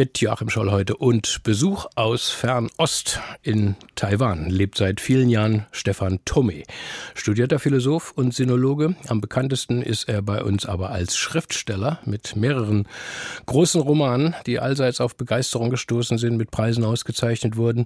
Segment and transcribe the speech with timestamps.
[0.00, 4.48] Mit Joachim Scholl heute und Besuch aus Fernost in Taiwan.
[4.48, 6.62] Lebt seit vielen Jahren Stefan Tome,
[7.14, 8.94] studierter Philosoph und Sinologe.
[9.08, 12.88] Am bekanntesten ist er bei uns aber als Schriftsteller mit mehreren
[13.44, 17.84] großen Romanen, die allseits auf Begeisterung gestoßen sind, mit Preisen ausgezeichnet wurden.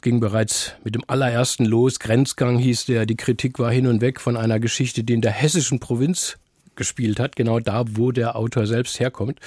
[0.00, 2.00] Ging bereits mit dem allerersten los.
[2.00, 3.06] Grenzgang hieß der.
[3.06, 6.38] Die Kritik war hin und weg von einer Geschichte, die in der hessischen Provinz
[6.76, 9.40] gespielt hat, genau da, wo der Autor selbst herkommt.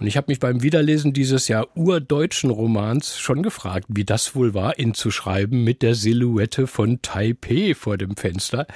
[0.00, 4.54] Und ich habe mich beim Wiederlesen dieses ja urdeutschen Romans schon gefragt, wie das wohl
[4.54, 8.66] war, ihn zu schreiben mit der Silhouette von Taipei vor dem Fenster.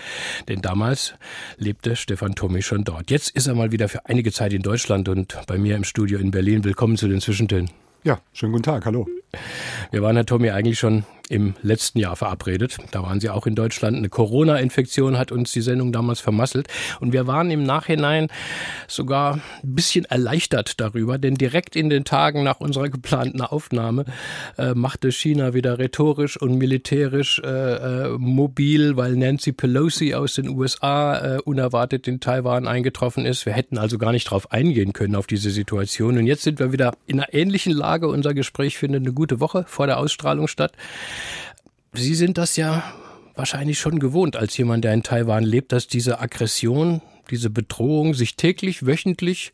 [0.49, 1.15] Denn damals
[1.57, 3.11] lebte Stefan Tommy schon dort.
[3.11, 6.19] Jetzt ist er mal wieder für einige Zeit in Deutschland und bei mir im Studio
[6.19, 6.65] in Berlin.
[6.65, 7.71] Willkommen zu den Zwischentönen.
[8.05, 9.07] Ja, schönen guten Tag, hallo.
[9.91, 12.79] Wir waren, Herr Tommy, eigentlich schon im letzten Jahr verabredet.
[12.91, 13.97] Da waren Sie auch in Deutschland.
[13.97, 16.69] Eine Corona-Infektion hat uns die Sendung damals vermasselt.
[17.01, 18.29] Und wir waren im Nachhinein
[18.87, 24.05] sogar ein bisschen erleichtert darüber, denn direkt in den Tagen nach unserer geplanten Aufnahme
[24.57, 30.49] äh, machte China wieder rhetorisch und militärisch äh, äh, mobil, weil Nancy Pelosi aus den
[30.49, 33.47] USA äh, unerwartet in Taiwan eingetroffen ist.
[33.47, 36.19] Wir hätten also gar nicht darauf eingehen können auf diese Situation.
[36.19, 38.09] Und jetzt sind wir wieder in einer ähnlichen Lage.
[38.09, 40.73] Unser Gespräch findet eine gute Woche vor der Ausstrahlung statt.
[41.93, 42.83] Sie sind das ja
[43.35, 48.37] wahrscheinlich schon gewohnt als jemand, der in Taiwan lebt, dass diese Aggression, diese Bedrohung sich
[48.37, 49.53] täglich, wöchentlich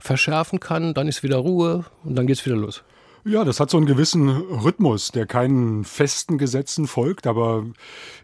[0.00, 2.82] verschärfen kann, dann ist wieder Ruhe und dann geht's wieder los.
[3.24, 7.66] Ja, das hat so einen gewissen Rhythmus, der keinen festen Gesetzen folgt, aber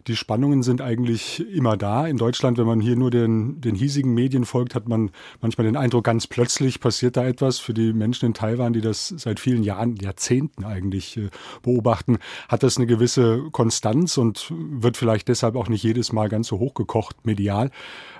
[0.06, 2.06] die Spannungen sind eigentlich immer da.
[2.06, 5.10] In Deutschland, wenn man hier nur den, den hiesigen Medien folgt, hat man
[5.40, 7.58] manchmal den Eindruck, ganz plötzlich passiert da etwas.
[7.58, 11.28] Für die Menschen in Taiwan, die das seit vielen Jahren, Jahrzehnten eigentlich äh,
[11.62, 16.48] beobachten, hat das eine gewisse Konstanz und wird vielleicht deshalb auch nicht jedes Mal ganz
[16.48, 17.70] so hochgekocht medial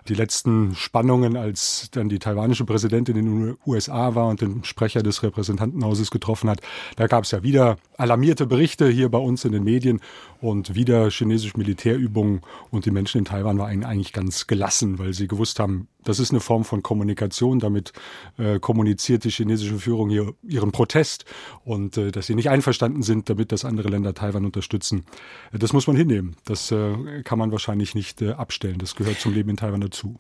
[0.09, 5.03] die letzten Spannungen, als dann die taiwanische Präsidentin in den USA war und den Sprecher
[5.03, 6.61] des Repräsentantenhauses getroffen hat,
[6.97, 10.01] da gab es ja wieder alarmierte Berichte hier bei uns in den Medien
[10.41, 15.27] und wieder chinesische Militärübungen und die Menschen in Taiwan waren eigentlich ganz gelassen, weil sie
[15.27, 17.59] gewusst haben, das ist eine Form von Kommunikation.
[17.59, 17.93] Damit
[18.39, 21.25] äh, kommuniziert die chinesische Führung hier ihren Protest
[21.65, 25.05] und äh, dass sie nicht einverstanden sind, damit das andere Länder Taiwan unterstützen.
[25.53, 26.37] Das muss man hinnehmen.
[26.45, 28.79] Das äh, kann man wahrscheinlich nicht äh, abstellen.
[28.79, 30.17] Das gehört zum Leben in Taiwan dazu.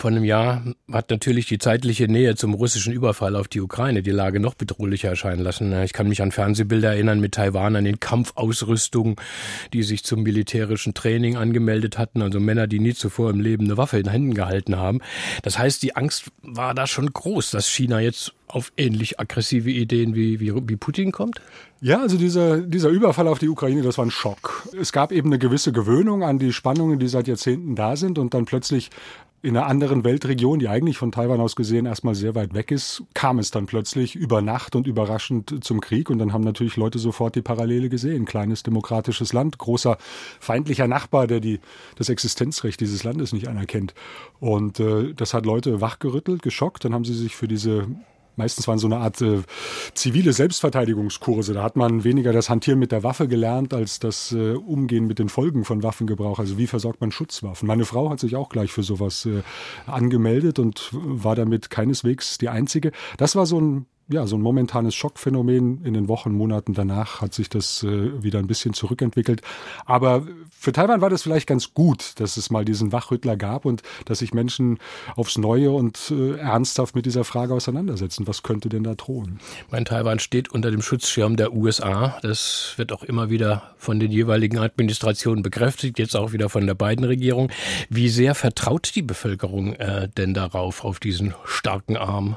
[0.00, 4.10] Vor einem Jahr hat natürlich die zeitliche Nähe zum russischen Überfall auf die Ukraine die
[4.10, 5.78] Lage noch bedrohlicher erscheinen lassen.
[5.82, 9.16] Ich kann mich an Fernsehbilder erinnern mit Taiwan, an den Kampfausrüstungen,
[9.74, 13.76] die sich zum militärischen Training angemeldet hatten, also Männer, die nie zuvor im Leben eine
[13.76, 15.02] Waffe in den Händen gehalten haben.
[15.42, 20.14] Das heißt, die Angst war da schon groß, dass China jetzt auf ähnlich aggressive Ideen
[20.14, 21.42] wie, wie, wie Putin kommt?
[21.82, 24.66] Ja, also dieser, dieser Überfall auf die Ukraine, das war ein Schock.
[24.78, 28.34] Es gab eben eine gewisse Gewöhnung an die Spannungen, die seit Jahrzehnten da sind und
[28.34, 28.90] dann plötzlich
[29.42, 33.02] in einer anderen Weltregion, die eigentlich von Taiwan aus gesehen erstmal sehr weit weg ist,
[33.14, 36.10] kam es dann plötzlich über Nacht und überraschend zum Krieg.
[36.10, 38.26] Und dann haben natürlich Leute sofort die Parallele gesehen.
[38.26, 39.96] Kleines demokratisches Land, großer
[40.40, 41.60] feindlicher Nachbar, der die,
[41.96, 43.94] das Existenzrecht dieses Landes nicht anerkennt.
[44.40, 46.84] Und äh, das hat Leute wachgerüttelt, geschockt.
[46.84, 47.86] Dann haben sie sich für diese
[48.36, 49.42] Meistens waren so eine Art äh,
[49.94, 51.54] zivile Selbstverteidigungskurse.
[51.54, 55.18] Da hat man weniger das Hantieren mit der Waffe gelernt, als das äh, Umgehen mit
[55.18, 56.38] den Folgen von Waffengebrauch.
[56.38, 57.66] Also wie versorgt man Schutzwaffen?
[57.66, 59.42] Meine Frau hat sich auch gleich für sowas äh,
[59.86, 62.92] angemeldet und war damit keineswegs die Einzige.
[63.16, 65.84] Das war so ein ja, so ein momentanes Schockphänomen.
[65.84, 69.40] In den Wochen, Monaten danach hat sich das äh, wieder ein bisschen zurückentwickelt.
[69.86, 73.82] Aber für Taiwan war das vielleicht ganz gut, dass es mal diesen Wachrüttler gab und
[74.06, 74.78] dass sich Menschen
[75.14, 78.26] aufs Neue und äh, ernsthaft mit dieser Frage auseinandersetzen.
[78.26, 79.38] Was könnte denn da drohen?
[79.70, 82.18] Mein Taiwan steht unter dem Schutzschirm der USA.
[82.22, 86.74] Das wird auch immer wieder von den jeweiligen Administrationen bekräftigt, jetzt auch wieder von der
[86.74, 87.50] beiden Regierung.
[87.88, 92.36] Wie sehr vertraut die Bevölkerung äh, denn darauf, auf diesen starken Arm?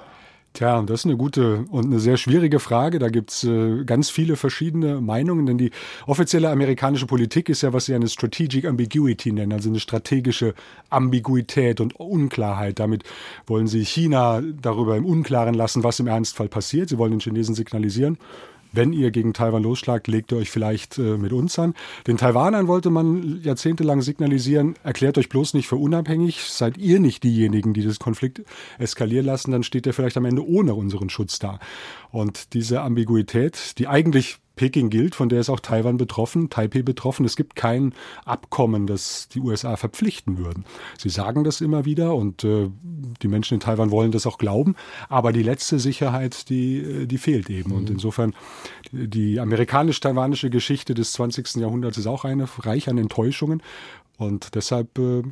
[0.53, 3.00] Tja, das ist eine gute und eine sehr schwierige Frage.
[3.00, 5.71] Da gibt's äh, ganz viele verschiedene Meinungen, denn die
[6.05, 10.53] offizielle amerikanische Politik ist ja, was sie eine Strategic Ambiguity nennen, also eine strategische
[10.91, 12.77] Ambiguität und Unklarheit.
[12.77, 13.03] Damit
[13.47, 16.88] wollen sie China darüber im Unklaren lassen, was im Ernstfall passiert.
[16.88, 18.19] Sie wollen den Chinesen signalisieren,
[18.73, 21.73] wenn ihr gegen Taiwan losschlagt, legt ihr euch vielleicht äh, mit uns an.
[22.07, 27.23] Den Taiwanern wollte man jahrzehntelang signalisieren, erklärt euch bloß nicht für unabhängig, seid ihr nicht
[27.23, 28.41] diejenigen, die das Konflikt
[28.79, 31.59] eskalieren lassen, dann steht ihr vielleicht am Ende ohne unseren Schutz da.
[32.11, 37.25] Und diese Ambiguität, die eigentlich Peking gilt, von der ist auch Taiwan betroffen, Taipei betroffen.
[37.25, 40.65] Es gibt kein Abkommen, das die USA verpflichten würden.
[40.97, 42.69] Sie sagen das immer wieder und äh,
[43.21, 44.75] die Menschen in Taiwan wollen das auch glauben,
[45.09, 47.71] aber die letzte Sicherheit, die, äh, die fehlt eben.
[47.71, 47.95] Und mhm.
[47.95, 48.35] insofern,
[48.91, 51.56] die amerikanisch-taiwanische Geschichte des 20.
[51.56, 53.63] Jahrhunderts ist auch eine reich an Enttäuschungen.
[54.17, 55.23] Und deshalb äh,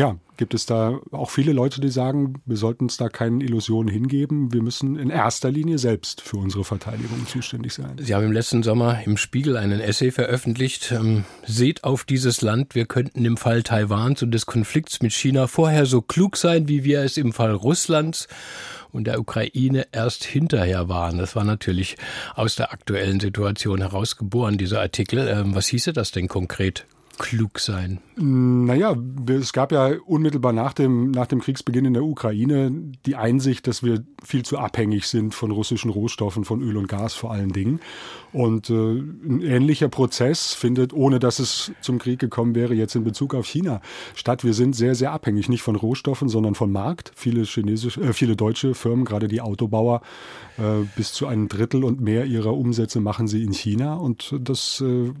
[0.00, 3.92] ja, gibt es da auch viele Leute, die sagen, wir sollten uns da keinen Illusionen
[3.92, 4.50] hingeben.
[4.50, 7.98] Wir müssen in erster Linie selbst für unsere Verteidigung zuständig sein.
[8.00, 10.90] Sie haben im letzten Sommer im Spiegel einen Essay veröffentlicht.
[10.90, 15.46] Ähm, seht auf dieses Land, wir könnten im Fall Taiwans und des Konflikts mit China
[15.46, 18.26] vorher so klug sein, wie wir es im Fall Russlands
[18.92, 21.18] und der Ukraine erst hinterher waren.
[21.18, 21.96] Das war natürlich
[22.34, 25.28] aus der aktuellen Situation herausgeboren, dieser Artikel.
[25.28, 26.86] Ähm, was hieße das denn konkret?
[27.20, 28.00] Klug sein?
[28.16, 28.96] Naja,
[29.28, 32.72] es gab ja unmittelbar nach dem, nach dem Kriegsbeginn in der Ukraine
[33.04, 37.14] die Einsicht, dass wir viel zu abhängig sind von russischen Rohstoffen, von Öl und Gas
[37.14, 37.80] vor allen Dingen.
[38.32, 43.04] Und äh, ein ähnlicher Prozess findet, ohne dass es zum Krieg gekommen wäre, jetzt in
[43.04, 43.82] Bezug auf China
[44.14, 44.42] statt.
[44.42, 47.12] Wir sind sehr, sehr abhängig, nicht von Rohstoffen, sondern vom Markt.
[47.14, 50.00] Viele chinesische, äh, viele deutsche Firmen, gerade die Autobauer,
[50.56, 53.94] äh, bis zu einem Drittel und mehr ihrer Umsätze machen sie in China.
[53.94, 55.12] Und das äh,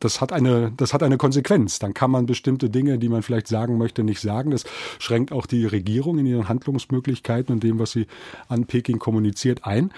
[0.00, 1.78] das hat eine, das hat eine Konsequenz.
[1.78, 4.50] Dann kann man bestimmte Dinge, die man vielleicht sagen möchte, nicht sagen.
[4.50, 4.64] Das
[4.98, 8.06] schränkt auch die Regierung in ihren Handlungsmöglichkeiten und dem, was sie
[8.48, 9.92] an Peking kommuniziert, ein.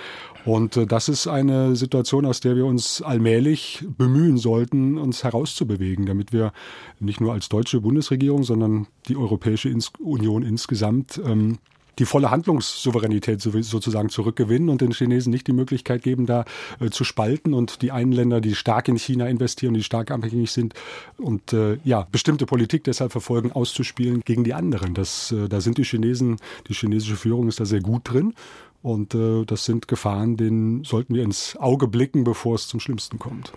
[0.45, 6.07] Und äh, das ist eine Situation, aus der wir uns allmählich bemühen sollten, uns herauszubewegen,
[6.07, 6.53] damit wir
[6.99, 11.59] nicht nur als deutsche Bundesregierung, sondern die Europäische Union insgesamt ähm,
[11.99, 16.45] die volle Handlungssouveränität sozusagen zurückgewinnen und den Chinesen nicht die Möglichkeit geben, da
[16.81, 20.51] äh, zu spalten und die einen Länder, die stark in China investieren, die stark abhängig
[20.51, 20.75] sind
[21.19, 24.95] und äh, ja, bestimmte Politik deshalb verfolgen, auszuspielen gegen die anderen.
[24.95, 26.37] Das, äh, da sind die Chinesen,
[26.69, 28.35] die chinesische Führung ist da sehr gut drin.
[28.83, 33.21] Und äh, das sind Gefahren, denen sollten wir ins Auge blicken, bevor es zum Schlimmsten
[33.21, 33.53] kommt.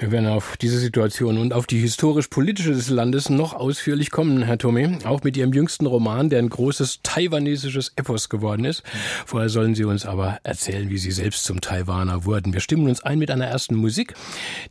[0.00, 4.58] Wir werden auf diese Situation und auf die historisch-politische des Landes noch ausführlich kommen, Herr
[4.58, 4.98] Thome.
[5.04, 8.82] Auch mit Ihrem jüngsten Roman, der ein großes taiwanesisches Epos geworden ist.
[9.24, 12.52] Vorher sollen Sie uns aber erzählen, wie Sie selbst zum Taiwaner wurden.
[12.52, 14.14] Wir stimmen uns ein mit einer ersten Musik,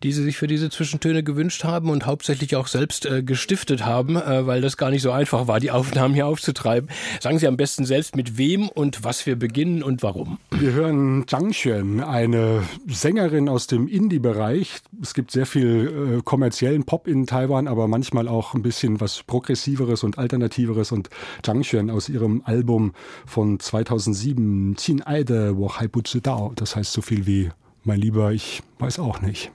[0.04, 4.18] die Sie sich für diese Zwischentöne gewünscht haben und hauptsächlich auch selbst äh, gestiftet haben,
[4.18, 6.90] äh, weil das gar nicht so einfach war, die Aufnahmen hier aufzutreiben.
[7.22, 10.38] Sagen Sie am besten selbst, mit wem und was wir beginnen und warum.
[10.52, 14.80] Wir hören Zhang Xuan, eine Sängerin aus dem Indie-Bereich.
[15.02, 19.24] Es gibt sehr viel äh, kommerziellen Pop in Taiwan, aber manchmal auch ein bisschen was
[19.24, 20.92] Progressiveres und Alternativeres.
[20.92, 21.10] Und
[21.44, 22.94] Zhang Xuan aus ihrem Album
[23.26, 27.50] von 2007, Qin Ai de Wo Hai Bu Dao, das heißt so viel wie
[27.84, 29.52] Mein Lieber, ich weiß auch nicht.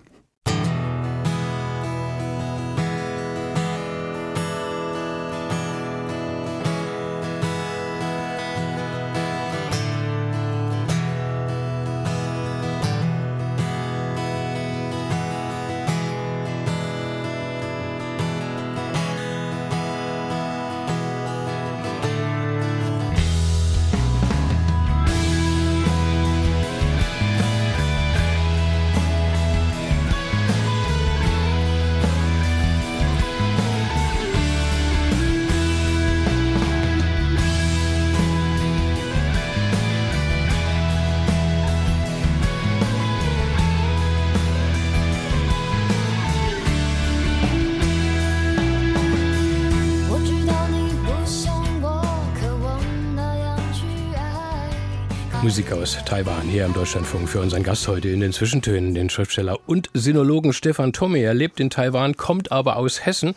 [55.84, 59.90] Aus Taiwan hier im Deutschlandfunk für unseren Gast heute in den Zwischentönen, den Schriftsteller und
[59.92, 61.18] Sinologen Stefan Tomme.
[61.18, 63.34] Er lebt in Taiwan, kommt aber aus Hessen.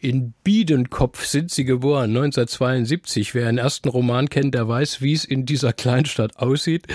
[0.00, 3.34] In Biedenkopf sind sie geboren, 1972.
[3.34, 6.86] Wer einen ersten Roman kennt, der weiß, wie es in dieser Kleinstadt aussieht.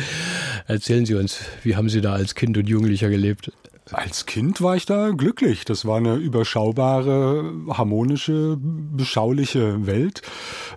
[0.66, 3.52] Erzählen Sie uns, wie haben Sie da als Kind und Jugendlicher gelebt?
[3.92, 5.63] Als Kind war ich da glücklich.
[5.63, 10.24] Das war eine überschaubare, harmonische, beschauliche Welt.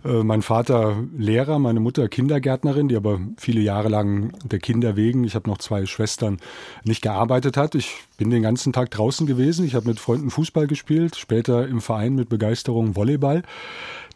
[0.05, 5.25] Äh, mein Vater Lehrer, meine Mutter Kindergärtnerin, die aber viele Jahre lang der Kinder wegen,
[5.25, 6.39] ich habe noch zwei Schwestern,
[6.85, 7.75] nicht gearbeitet hat.
[7.75, 9.65] Ich bin den ganzen Tag draußen gewesen.
[9.65, 13.43] Ich habe mit Freunden Fußball gespielt, später im Verein mit Begeisterung Volleyball.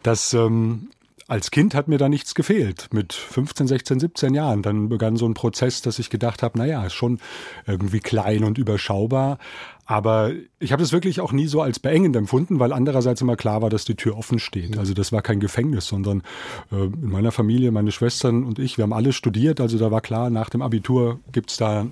[0.02, 0.90] Das ähm,
[1.32, 2.88] als Kind hat mir da nichts gefehlt.
[2.92, 4.60] Mit 15, 16, 17 Jahren.
[4.60, 7.20] Dann begann so ein Prozess, dass ich gedacht habe, naja, ist schon
[7.66, 9.38] irgendwie klein und überschaubar.
[9.86, 13.62] Aber ich habe das wirklich auch nie so als beengend empfunden, weil andererseits immer klar
[13.62, 14.76] war, dass die Tür offen steht.
[14.76, 16.22] Also das war kein Gefängnis, sondern
[16.70, 19.58] äh, in meiner Familie, meine Schwestern und ich, wir haben alle studiert.
[19.58, 21.86] Also da war klar, nach dem Abitur gibt's da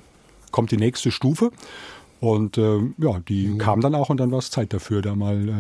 [0.51, 1.51] kommt die nächste Stufe.
[2.21, 3.59] Und äh, ja, die mhm.
[3.59, 5.53] kam dann auch und dann war es Zeit dafür, da mal äh,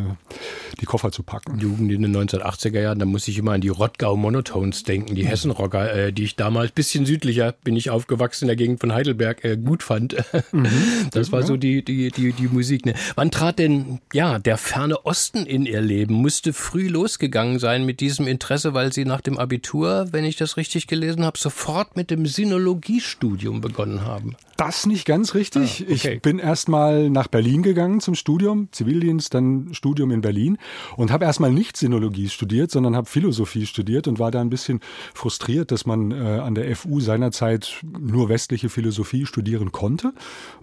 [0.79, 1.59] die Koffer zu packen.
[1.59, 5.25] Jugend in den 1980er Jahren, da muss ich immer an die Rottgau Monotones denken, die
[5.25, 5.29] mhm.
[5.29, 9.43] Hessenrocker, äh, die ich damals, bisschen südlicher bin ich aufgewachsen in der Gegend von Heidelberg,
[9.43, 10.17] äh, gut fand.
[10.52, 10.69] Mhm.
[11.12, 12.87] Das war so die, die, die, die Musik.
[12.87, 12.95] Ne?
[13.17, 16.14] Wann trat denn ja der ferne Osten in ihr Leben?
[16.14, 20.57] Musste früh losgegangen sein mit diesem Interesse, weil sie nach dem Abitur, wenn ich das
[20.57, 24.37] richtig gelesen habe, sofort mit dem Sinologiestudium begonnen haben.
[24.57, 25.87] Das nicht ganz richtig.
[25.88, 26.14] Ah, okay.
[26.14, 30.59] Ich bin erstmal nach Berlin gegangen zum Studium, Zivildienst, dann Studium in Berlin
[30.97, 34.80] und habe erstmal nicht Sinologie studiert, sondern habe Philosophie studiert und war da ein bisschen
[35.14, 40.12] frustriert, dass man äh, an der FU seinerzeit nur westliche Philosophie studieren konnte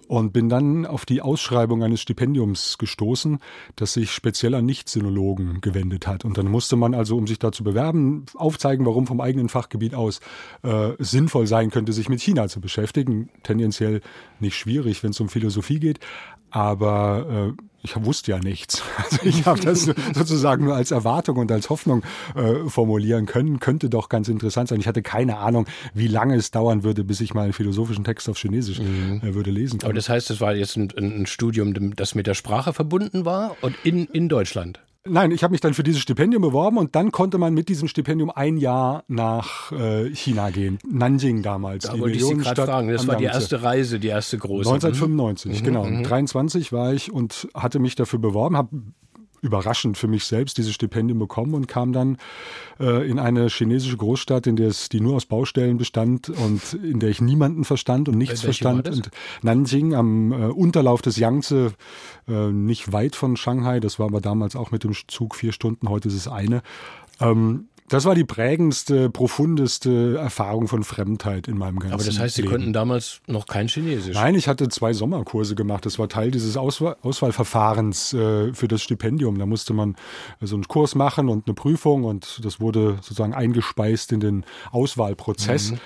[0.07, 3.39] und bin dann auf die Ausschreibung eines Stipendiums gestoßen,
[3.75, 6.25] das sich speziell an Nicht-Sinologen gewendet hat.
[6.25, 9.95] Und dann musste man also, um sich da zu bewerben, aufzeigen, warum vom eigenen Fachgebiet
[9.95, 10.19] aus
[10.63, 13.29] äh, sinnvoll sein könnte, sich mit China zu beschäftigen.
[13.43, 14.01] Tendenziell
[14.39, 15.99] nicht schwierig, wenn es um Philosophie geht,
[16.49, 18.83] aber äh, ich wusste ja nichts.
[18.97, 22.03] Also ich habe das sozusagen nur als Erwartung und als Hoffnung
[22.35, 23.59] äh, formulieren können.
[23.59, 24.79] Könnte doch ganz interessant sein.
[24.79, 28.27] Ich hatte keine Ahnung, wie lange es dauern würde, bis ich mal einen philosophischen Text
[28.27, 29.21] auf Chinesisch mhm.
[29.23, 29.87] äh, würde lesen können.
[29.87, 33.55] Aber das heißt, es war jetzt ein, ein, Studium, das mit der Sprache verbunden war
[33.61, 34.79] und in, in Deutschland?
[35.09, 37.87] Nein, ich habe mich dann für dieses Stipendium beworben und dann konnte man mit diesem
[37.87, 40.79] Stipendium ein Jahr nach äh, China gehen.
[40.89, 41.85] Nanjing damals.
[41.85, 42.89] Da die wollte ich Sie gerade fragen.
[42.89, 44.69] Das war die erste Reise, die erste große.
[44.69, 45.65] 1995, mhm.
[45.65, 45.85] genau.
[45.85, 46.03] Mhm.
[46.03, 48.69] 23 war ich und hatte mich dafür beworben, habe
[49.41, 52.17] überraschend für mich selbst dieses Stipendium bekommen und kam dann
[52.79, 56.99] äh, in eine chinesische Großstadt, in der es die nur aus Baustellen bestand und in
[56.99, 58.87] der ich niemanden verstand und nichts verstand.
[58.89, 59.09] Und
[59.41, 61.73] Nanjing am äh, Unterlauf des Yangtze,
[62.27, 65.89] äh, nicht weit von Shanghai, das war aber damals auch mit dem Zug vier Stunden,
[65.89, 66.61] heute ist es eine.
[67.19, 71.93] Ähm, das war die prägendste, profundeste Erfahrung von Fremdheit in meinem ganzen Leben.
[71.93, 72.53] Aber das heißt, Sie Leben.
[72.53, 74.13] konnten damals noch kein Chinesisch?
[74.13, 75.85] Nein, ich hatte zwei Sommerkurse gemacht.
[75.85, 79.39] Das war Teil dieses Auswahl Auswahlverfahrens äh, für das Stipendium.
[79.39, 79.95] Da musste man
[80.41, 85.71] so einen Kurs machen und eine Prüfung und das wurde sozusagen eingespeist in den Auswahlprozess.
[85.71, 85.77] Mhm.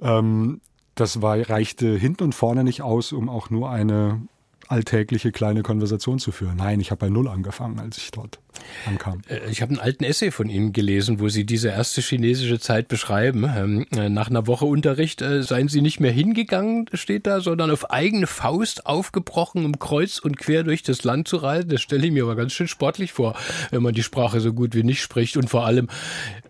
[0.00, 0.60] Ähm,
[0.96, 4.22] das war, reichte hinten und vorne nicht aus, um auch nur eine
[4.68, 6.56] alltägliche kleine Konversation zu führen.
[6.56, 8.38] Nein, ich habe bei Null angefangen, als ich dort
[8.86, 9.22] ankam.
[9.28, 12.88] Äh, ich habe einen alten Essay von Ihnen gelesen, wo Sie diese erste chinesische Zeit
[12.88, 13.44] beschreiben.
[13.44, 17.70] Ähm, äh, nach einer Woche Unterricht äh, seien Sie nicht mehr hingegangen, steht da, sondern
[17.70, 21.68] auf eigene Faust aufgebrochen, um kreuz und quer durch das Land zu reisen.
[21.68, 23.34] Das stelle ich mir aber ganz schön sportlich vor,
[23.70, 25.88] wenn man die Sprache so gut wie nicht spricht und vor allem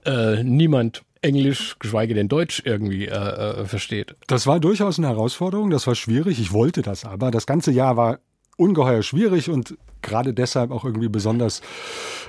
[0.05, 4.15] äh, niemand Englisch, geschweige denn Deutsch irgendwie äh, äh, versteht.
[4.27, 6.39] Das war durchaus eine Herausforderung, das war schwierig.
[6.39, 7.31] Ich wollte das aber.
[7.31, 8.19] Das ganze Jahr war
[8.57, 11.63] ungeheuer schwierig und gerade deshalb auch irgendwie besonders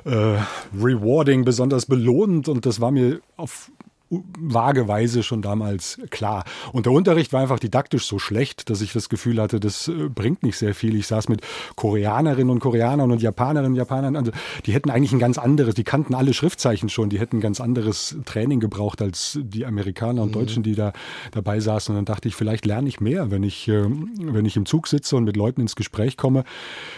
[0.05, 0.37] äh,
[0.73, 2.47] rewarding, besonders belohnend.
[2.47, 3.69] Und das war mir auf
[4.39, 6.43] vageweise schon damals klar.
[6.71, 10.09] Und der Unterricht war einfach didaktisch so schlecht, dass ich das Gefühl hatte, das äh,
[10.09, 10.95] bringt nicht sehr viel.
[10.95, 11.41] Ich saß mit
[11.75, 14.31] Koreanerinnen und Koreanern und Japanerinnen und Japanern, also
[14.65, 17.59] die hätten eigentlich ein ganz anderes, die kannten alle Schriftzeichen schon, die hätten ein ganz
[17.59, 20.33] anderes Training gebraucht als die Amerikaner und mhm.
[20.33, 20.93] Deutschen, die da
[21.31, 21.93] dabei saßen.
[21.93, 24.87] Und dann dachte ich, vielleicht lerne ich mehr, wenn ich, äh, wenn ich im Zug
[24.87, 26.43] sitze und mit Leuten ins Gespräch komme,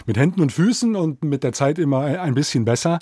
[0.06, 2.98] mit Händen und Füßen und mit der Zeit immer ein bisschen besser.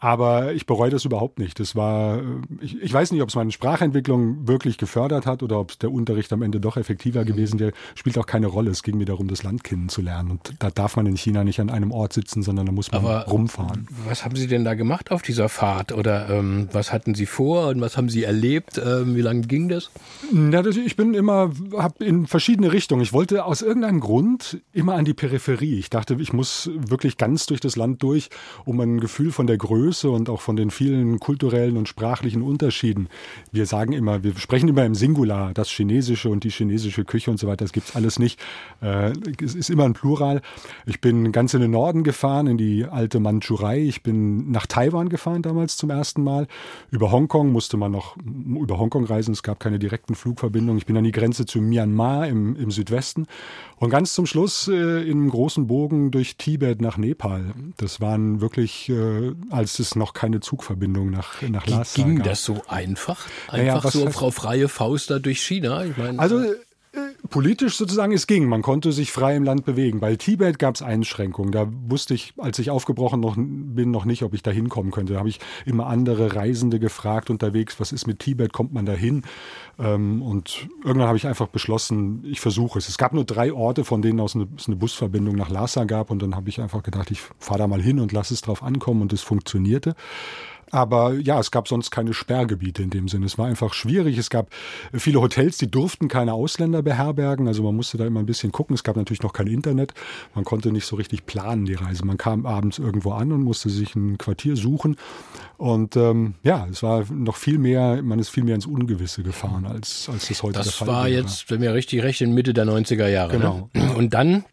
[0.00, 1.58] Aber ich bereue das überhaupt nicht.
[1.58, 2.22] Das war, äh,
[2.60, 6.32] ich, ich weiß nicht, ob es meine Sprachentwicklung wirklich gefördert hat oder ob der Unterricht
[6.32, 7.26] am Ende doch effektiver mhm.
[7.26, 7.72] gewesen wäre.
[7.96, 8.70] Spielt auch keine Rolle.
[8.70, 10.30] Es ging mir darum, das Land kennenzulernen.
[10.30, 13.04] Und da darf man in China nicht an einem Ort sitzen, sondern da muss man
[13.04, 13.88] Aber rumfahren.
[14.06, 15.90] Was haben Sie denn da gemacht auf dieser Fahrt?
[15.90, 18.78] Oder ähm, was hatten Sie vor und was haben Sie erlebt?
[18.78, 19.90] Ähm, wie lange ging das?
[20.32, 23.02] Ja, das, ich bin immer, habe in verschiedene Richtungen.
[23.02, 25.78] Ich wollte aus irgendeinem Grund immer an die Peripherie.
[25.80, 28.30] Ich dachte, ich muss wirklich ganz durch das Land durch,
[28.64, 32.42] um ein Gefühl von der Größe Größe und auch von den vielen kulturellen und sprachlichen
[32.42, 33.08] Unterschieden.
[33.52, 37.38] Wir sagen immer, wir sprechen immer im Singular, das Chinesische und die chinesische Küche und
[37.38, 38.38] so weiter, das gibt es alles nicht.
[38.82, 40.42] Äh, es ist immer ein Plural.
[40.84, 43.80] Ich bin ganz in den Norden gefahren, in die alte Mandschurei.
[43.80, 46.48] Ich bin nach Taiwan gefahren damals zum ersten Mal.
[46.90, 49.32] Über Hongkong musste man noch über Hongkong reisen.
[49.32, 50.76] Es gab keine direkten Flugverbindungen.
[50.76, 53.26] Ich bin an die Grenze zu Myanmar im, im Südwesten.
[53.76, 57.54] Und ganz zum Schluss äh, in einem großen Bogen durch Tibet nach Nepal.
[57.78, 62.62] Das waren wirklich, äh, als es noch keine Zugverbindung nach, nach Lhasa Ging das so
[62.68, 63.26] einfach?
[63.48, 65.84] Einfach naja, so auf freie Faust da durch China?
[65.84, 66.56] Ich meine, also äh,
[67.30, 68.48] politisch sozusagen, es ging.
[68.48, 70.00] Man konnte sich frei im Land bewegen.
[70.00, 71.52] Bei Tibet gab es Einschränkungen.
[71.52, 75.14] Da wusste ich, als ich aufgebrochen noch, bin, noch nicht, ob ich da hinkommen könnte.
[75.14, 78.92] Da habe ich immer andere Reisende gefragt unterwegs, was ist mit Tibet, kommt man da
[78.92, 79.22] hin?
[79.78, 82.88] Ähm, und irgendwann habe ich einfach beschlossen, ich versuche es.
[82.88, 86.10] Es gab nur drei Orte, von denen aus eine, es eine Busverbindung nach Lhasa gab.
[86.10, 88.62] Und dann habe ich einfach gedacht, ich fahre da mal hin und lasse es drauf
[88.62, 89.02] ankommen.
[89.02, 89.94] Und es funktionierte.
[90.70, 93.26] Aber ja, es gab sonst keine Sperrgebiete in dem Sinne.
[93.26, 94.18] Es war einfach schwierig.
[94.18, 94.50] Es gab
[94.92, 97.48] viele Hotels, die durften keine Ausländer beherbergen.
[97.48, 98.74] Also man musste da immer ein bisschen gucken.
[98.74, 99.94] Es gab natürlich noch kein Internet.
[100.34, 102.04] Man konnte nicht so richtig planen die Reise.
[102.04, 104.96] Man kam abends irgendwo an und musste sich ein Quartier suchen.
[105.56, 109.66] Und ähm, ja, es war noch viel mehr, man ist viel mehr ins Ungewisse gefahren,
[109.66, 110.94] als, als das heute das der Fall war.
[110.94, 113.32] Das war jetzt, wenn mir richtig recht, in Mitte der 90er Jahre.
[113.32, 113.38] Ne?
[113.38, 113.70] Genau.
[113.74, 113.94] Ne?
[113.96, 114.44] Und dann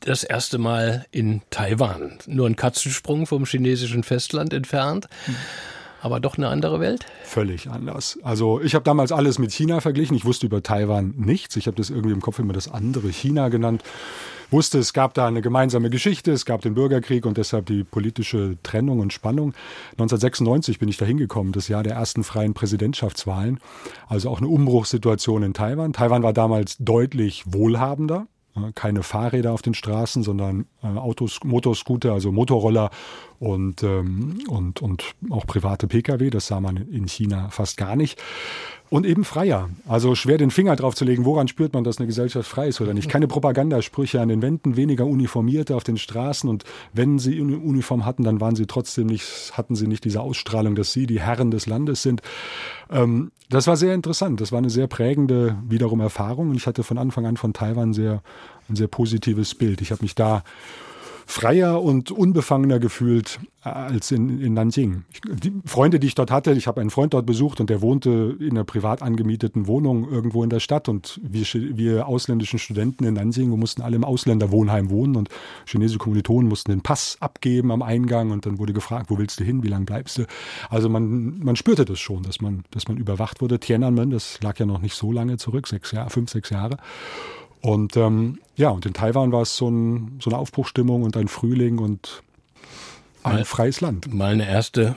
[0.00, 2.18] das erste Mal in Taiwan.
[2.26, 5.08] Nur ein Katzensprung vom chinesischen Festland entfernt.
[6.00, 7.06] Aber doch eine andere Welt?
[7.24, 8.18] Völlig anders.
[8.22, 10.16] Also ich habe damals alles mit China verglichen.
[10.16, 11.56] Ich wusste über Taiwan nichts.
[11.56, 13.82] Ich habe das irgendwie im Kopf immer das andere China genannt.
[14.50, 18.56] Wusste, es gab da eine gemeinsame Geschichte, es gab den Bürgerkrieg und deshalb die politische
[18.62, 19.52] Trennung und Spannung.
[19.92, 23.60] 1996 bin ich da hingekommen, das Jahr der ersten freien Präsidentschaftswahlen.
[24.06, 25.92] Also auch eine Umbruchssituation in Taiwan.
[25.92, 28.26] Taiwan war damals deutlich wohlhabender
[28.74, 32.90] keine Fahrräder auf den Straßen, sondern äh, Autos, Motorscooter, also Motorroller
[33.38, 36.30] und, ähm, und, und auch private Pkw.
[36.30, 38.20] Das sah man in China fast gar nicht.
[38.90, 39.68] Und eben freier.
[39.86, 42.80] Also schwer den Finger drauf zu legen, woran spürt man, dass eine Gesellschaft frei ist
[42.80, 43.10] oder nicht.
[43.10, 46.48] Keine Propagandasprüche an den Wänden, weniger Uniformierte auf den Straßen.
[46.48, 46.64] Und
[46.94, 50.74] wenn sie eine Uniform hatten, dann waren sie trotzdem nicht, hatten sie nicht diese Ausstrahlung,
[50.74, 52.22] dass sie die Herren des Landes sind.
[52.90, 54.40] Ähm, das war sehr interessant.
[54.40, 56.50] Das war eine sehr prägende wiederum Erfahrung.
[56.50, 58.22] Und ich hatte von Anfang an von Taiwan sehr,
[58.70, 59.82] ein sehr positives Bild.
[59.82, 60.44] Ich habe mich da
[61.28, 65.04] freier und unbefangener gefühlt äh, als in, in Nanjing.
[65.26, 68.34] Die Freunde, die ich dort hatte, ich habe einen Freund dort besucht und der wohnte
[68.40, 73.12] in einer privat angemieteten Wohnung irgendwo in der Stadt und wir, wir ausländischen Studenten in
[73.12, 75.28] Nanjing, wir mussten alle im Ausländerwohnheim wohnen und
[75.66, 79.44] chinesische Kommilitonen mussten den Pass abgeben am Eingang und dann wurde gefragt, wo willst du
[79.44, 80.24] hin, wie lange bleibst du?
[80.70, 83.60] Also man, man spürte das schon, dass man, dass man überwacht wurde.
[83.60, 86.78] Tiananmen, das lag ja noch nicht so lange zurück, sechs Jahre, fünf, sechs Jahre.
[87.60, 91.28] Und ähm, ja, und in Taiwan war es so, ein, so eine Aufbruchstimmung und ein
[91.28, 92.22] Frühling und
[93.22, 94.12] ein mal, freies Land.
[94.12, 94.96] Mal eine erste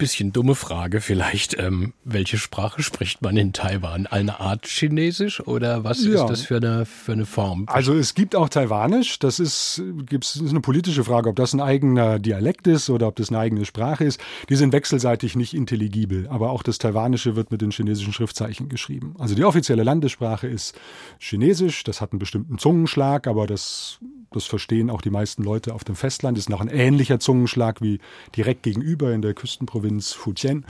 [0.00, 1.56] bisschen dumme Frage vielleicht.
[1.58, 4.06] Ähm, welche Sprache spricht man in Taiwan?
[4.06, 6.14] Eine Art Chinesisch oder was ja.
[6.14, 7.64] ist das für eine, für eine Form?
[7.68, 9.18] Also es gibt auch Taiwanisch.
[9.20, 13.16] Das ist, gibt's, ist eine politische Frage, ob das ein eigener Dialekt ist oder ob
[13.16, 14.20] das eine eigene Sprache ist.
[14.48, 16.26] Die sind wechselseitig nicht intelligibel.
[16.28, 19.14] Aber auch das Taiwanische wird mit den chinesischen Schriftzeichen geschrieben.
[19.18, 20.74] Also die offizielle Landessprache ist
[21.18, 21.84] Chinesisch.
[21.84, 24.00] Das hat einen bestimmten Zungenschlag, aber das
[24.32, 26.38] das verstehen auch die meisten Leute auf dem Festland.
[26.38, 28.00] Ist noch ein ähnlicher Zungenschlag wie
[28.36, 30.64] direkt gegenüber in der Küstenprovinz Fujian.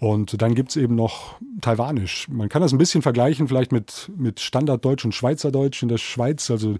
[0.00, 2.26] Und dann gibt es eben noch Taiwanisch.
[2.30, 6.50] Man kann das ein bisschen vergleichen, vielleicht mit, mit Standarddeutsch und Schweizerdeutsch in der Schweiz.
[6.50, 6.76] Also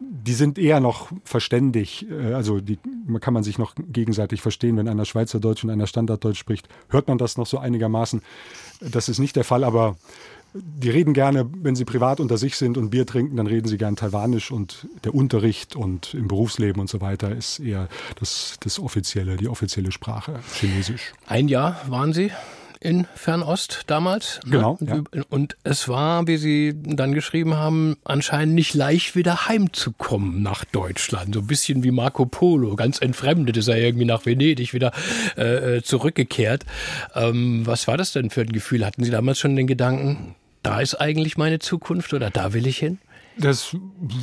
[0.00, 2.06] die sind eher noch verständig.
[2.10, 2.80] Äh, also die
[3.20, 4.76] kann man sich noch gegenseitig verstehen.
[4.76, 8.20] Wenn einer Schweizerdeutsch und einer Standarddeutsch spricht, hört man das noch so einigermaßen.
[8.80, 9.96] Das ist nicht der Fall, aber
[10.62, 13.78] die reden gerne, wenn sie privat unter sich sind und Bier trinken, dann reden sie
[13.78, 17.88] gern Taiwanisch und der Unterricht und im Berufsleben und so weiter ist eher
[18.18, 21.12] das, das offizielle, die offizielle Sprache, Chinesisch.
[21.26, 22.30] Ein Jahr waren Sie
[22.80, 24.40] in Fernost damals.
[24.44, 24.52] Ne?
[24.52, 24.78] Genau.
[24.80, 25.04] Ne?
[25.14, 25.22] Ja.
[25.28, 31.34] Und es war, wie Sie dann geschrieben haben, anscheinend nicht leicht wieder heimzukommen nach Deutschland.
[31.34, 34.92] So ein bisschen wie Marco Polo, ganz entfremdet ist er irgendwie nach Venedig wieder
[35.36, 36.64] äh, äh zurückgekehrt.
[37.14, 38.84] Ähm, was war das denn für ein Gefühl?
[38.84, 40.34] Hatten Sie damals schon den Gedanken,
[40.66, 42.98] da ist eigentlich meine Zukunft oder da will ich hin?
[43.38, 43.76] Das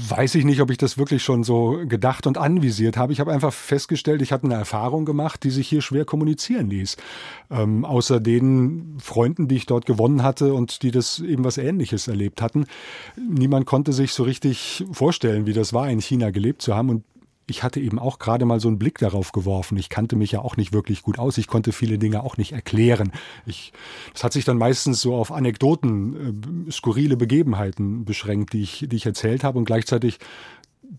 [0.10, 3.14] weiß ich nicht, ob ich das wirklich schon so gedacht und anvisiert habe.
[3.14, 6.98] Ich habe einfach festgestellt, ich hatte eine Erfahrung gemacht, die sich hier schwer kommunizieren ließ.
[7.50, 12.10] Ähm, außer den Freunden, die ich dort gewonnen hatte und die das eben was Ähnliches
[12.10, 12.66] erlebt hatten.
[13.16, 16.90] Niemand konnte sich so richtig vorstellen, wie das war, in China gelebt zu haben.
[16.90, 17.04] Und
[17.46, 19.78] ich hatte eben auch gerade mal so einen Blick darauf geworfen.
[19.78, 21.38] Ich kannte mich ja auch nicht wirklich gut aus.
[21.38, 23.12] Ich konnte viele Dinge auch nicht erklären.
[23.46, 23.74] Ich,
[24.14, 28.96] das hat sich dann meistens so auf Anekdoten, äh, skurrile Begebenheiten beschränkt, die ich, die
[28.96, 30.20] ich erzählt habe und gleichzeitig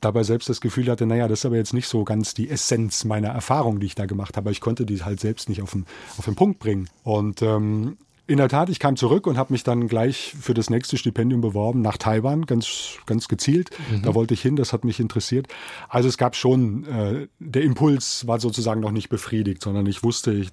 [0.00, 3.04] dabei selbst das Gefühl hatte, naja, das ist aber jetzt nicht so ganz die Essenz
[3.04, 4.50] meiner Erfahrung, die ich da gemacht habe.
[4.50, 5.87] Ich konnte die halt selbst nicht auf den,
[6.18, 6.88] auf den Punkt bringen.
[7.02, 10.70] Und ähm, in der Tat, ich kam zurück und habe mich dann gleich für das
[10.70, 13.70] nächste Stipendium beworben nach Taiwan, ganz, ganz gezielt.
[13.90, 14.02] Mhm.
[14.02, 15.48] Da wollte ich hin, das hat mich interessiert.
[15.88, 20.32] Also es gab schon, äh, der Impuls war sozusagen noch nicht befriedigt, sondern ich wusste,
[20.32, 20.48] ich,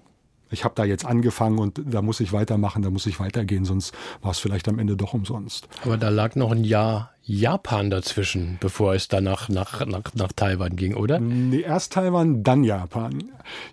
[0.51, 3.93] ich habe da jetzt angefangen und da muss ich weitermachen, da muss ich weitergehen, sonst
[4.21, 5.67] war es vielleicht am Ende doch umsonst.
[5.83, 10.75] Aber da lag noch ein Jahr Japan dazwischen, bevor es danach nach, nach, nach Taiwan
[10.75, 11.19] ging, oder?
[11.19, 13.23] Nee, erst Taiwan, dann Japan.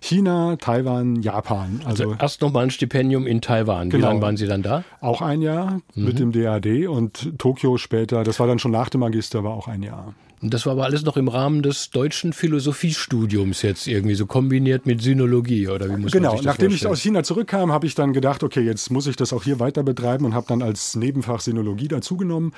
[0.01, 1.81] China, Taiwan, Japan.
[1.83, 3.89] Also, also erst nochmal ein Stipendium in Taiwan.
[3.89, 3.97] Genau.
[3.97, 4.83] Wie lange waren Sie dann da?
[5.01, 6.05] Auch ein Jahr mhm.
[6.05, 9.67] mit dem DAD und Tokio später, das war dann schon nach dem Magister, war auch
[9.67, 10.13] ein Jahr.
[10.41, 15.01] Das war aber alles noch im Rahmen des deutschen Philosophiestudiums jetzt irgendwie so kombiniert mit
[15.01, 16.91] Sinologie oder wie muss genau, man sich das nachdem vorstellen?
[16.91, 19.59] ich aus China zurückkam, habe ich dann gedacht, okay, jetzt muss ich das auch hier
[19.59, 22.53] weiter betreiben und habe dann als Nebenfach Sinologie dazugenommen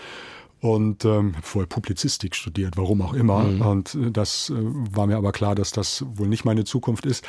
[0.61, 3.43] und ähm, vorher Publizistik studiert, warum auch immer.
[3.43, 3.61] Mhm.
[3.61, 7.25] Und äh, das äh, war mir aber klar, dass das wohl nicht meine Zukunft ist.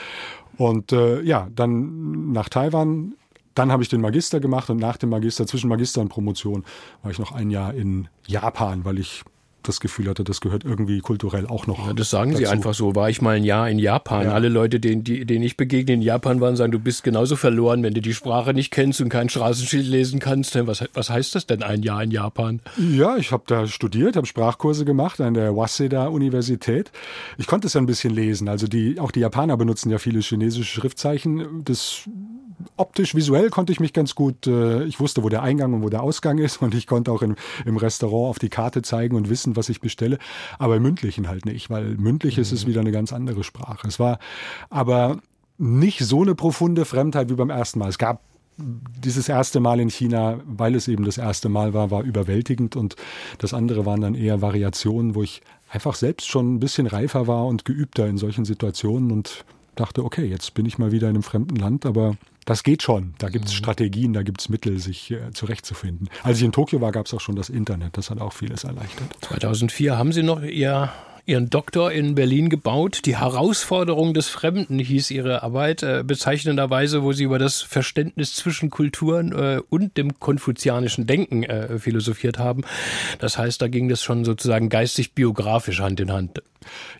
[0.59, 3.15] Und äh, ja, dann nach Taiwan.
[3.55, 6.65] Dann habe ich den Magister gemacht und nach dem Magister, zwischen Magister und Promotion,
[7.03, 9.25] war ich noch ein Jahr in Japan, weil ich
[9.63, 11.87] das Gefühl hatte, das gehört irgendwie kulturell auch noch.
[11.87, 12.45] Ja, das sagen dazu.
[12.45, 12.95] Sie einfach so.
[12.95, 14.25] War ich mal ein Jahr in Japan.
[14.25, 14.33] Ja.
[14.33, 17.83] Alle Leute, denen, die, denen ich begegne in Japan waren, sagen, du bist genauso verloren,
[17.83, 20.55] wenn du die Sprache nicht kennst und kein Straßenschild lesen kannst.
[20.67, 22.61] Was, was heißt das denn, ein Jahr in Japan?
[22.79, 26.91] Ja, ich habe da studiert, habe Sprachkurse gemacht an der Waseda Universität.
[27.39, 28.49] Ich konnte es ja ein bisschen lesen.
[28.49, 31.65] Also die, auch die Japaner benutzen ja viele chinesische Schriftzeichen.
[31.65, 32.09] Das
[32.77, 35.89] optisch, visuell konnte ich mich ganz gut, äh, ich wusste, wo der Eingang und wo
[35.89, 39.29] der Ausgang ist und ich konnte auch im, im Restaurant auf die Karte zeigen und
[39.29, 40.19] wissen, was ich bestelle,
[40.59, 42.43] aber im mündlichen halt nicht, weil mündlich mhm.
[42.43, 42.71] ist es mhm.
[42.71, 43.87] wieder eine ganz andere Sprache.
[43.87, 44.19] Es war
[44.71, 45.19] aber
[45.59, 47.89] nicht so eine profunde Fremdheit wie beim ersten Mal.
[47.89, 48.21] Es gab
[48.59, 52.97] dieses erste Mal in China, weil es eben das erste Mal war, war überwältigend und
[53.39, 57.47] das andere waren dann eher Variationen, wo ich einfach selbst schon ein bisschen reifer war
[57.47, 59.45] und geübter in solchen Situationen und
[59.75, 63.15] dachte, okay, jetzt bin ich mal wieder in einem fremden Land, aber das geht schon.
[63.19, 63.57] Da gibt es mhm.
[63.57, 66.09] Strategien, da gibt es Mittel, sich äh, zurechtzufinden.
[66.23, 67.97] Als ich in Tokio war, gab es auch schon das Internet.
[67.97, 69.09] Das hat auch vieles erleichtert.
[69.21, 70.93] 2004 haben Sie noch Ihr
[71.25, 73.03] Ihren Doktor in Berlin gebaut.
[73.05, 78.71] Die Herausforderung des Fremden hieß Ihre Arbeit, äh, bezeichnenderweise, wo Sie über das Verständnis zwischen
[78.71, 82.65] Kulturen äh, und dem konfuzianischen Denken äh, philosophiert haben.
[83.21, 86.43] Das heißt, da ging das schon sozusagen geistig-biografisch Hand in Hand.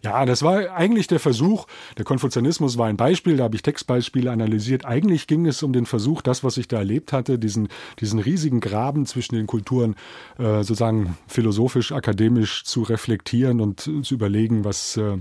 [0.03, 1.67] Ja, das war eigentlich der Versuch.
[1.99, 4.85] Der Konfuzianismus war ein Beispiel, da habe ich Textbeispiele analysiert.
[4.85, 7.69] Eigentlich ging es um den Versuch, das, was ich da erlebt hatte, diesen,
[8.01, 9.97] diesen riesigen Graben zwischen den Kulturen
[10.39, 14.97] äh, sozusagen philosophisch, akademisch zu reflektieren und zu überlegen, was.
[14.97, 15.19] Äh,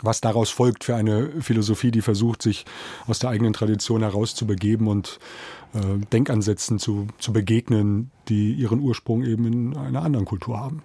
[0.00, 2.64] was daraus folgt für eine Philosophie, die versucht, sich
[3.06, 5.18] aus der eigenen Tradition herauszubegeben und
[5.74, 10.82] äh, Denkansätzen zu, zu begegnen, die ihren Ursprung eben in einer anderen Kultur haben.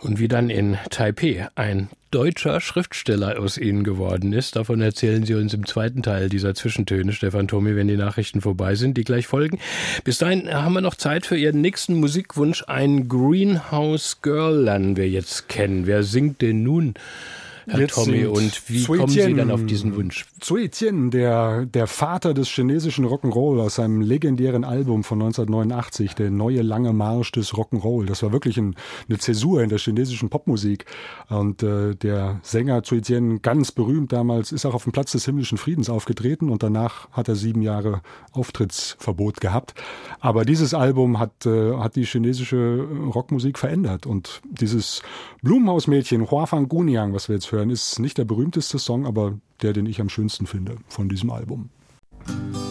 [0.00, 5.34] Und wie dann in Taipei ein deutscher Schriftsteller aus Ihnen geworden ist, davon erzählen Sie
[5.34, 9.26] uns im zweiten Teil dieser Zwischentöne, Stefan Tomi, wenn die Nachrichten vorbei sind, die gleich
[9.26, 9.58] folgen.
[10.02, 12.64] Bis dahin haben wir noch Zeit für Ihren nächsten Musikwunsch.
[12.68, 15.86] Ein Greenhouse Girl lernen wir jetzt kennen.
[15.86, 16.94] Wer singt denn nun?
[17.68, 20.24] Herr Jetzt Tommy, und wie Sui kommen Sie dann auf diesen Wunsch?
[20.40, 26.30] Sui Tien, der, der Vater des chinesischen Rock'n'Roll aus seinem legendären Album von 1989, der
[26.30, 28.06] neue lange Marsch des Rock'n'Roll.
[28.06, 28.76] Das war wirklich ein,
[29.08, 30.84] eine Zäsur in der chinesischen Popmusik.
[31.28, 35.24] Und äh, der Sänger Sui Tien, ganz berühmt damals, ist auch auf dem Platz des
[35.24, 38.00] himmlischen Friedens aufgetreten und danach hat er sieben Jahre
[38.30, 39.74] Auftrittsverbot gehabt.
[40.20, 45.02] Aber dieses Album hat, äh, hat die chinesische Rockmusik verändert und dieses
[45.42, 49.38] Blumenhausmädchen Hua Fang Guniang, was wir jetzt hören, hören, ist nicht der berühmteste Song, aber
[49.62, 51.70] der, den ich am schönsten finde von diesem Album.
[52.26, 52.65] Musik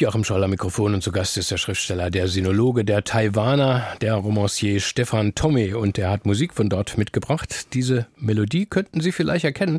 [0.00, 4.80] Joachim Scholler Mikrofon und zu Gast ist der Schriftsteller, der Sinologe, der Taiwaner, der Romancier
[4.80, 7.74] Stefan Tomme und der hat Musik von dort mitgebracht.
[7.74, 9.78] Diese Melodie könnten Sie vielleicht erkennen,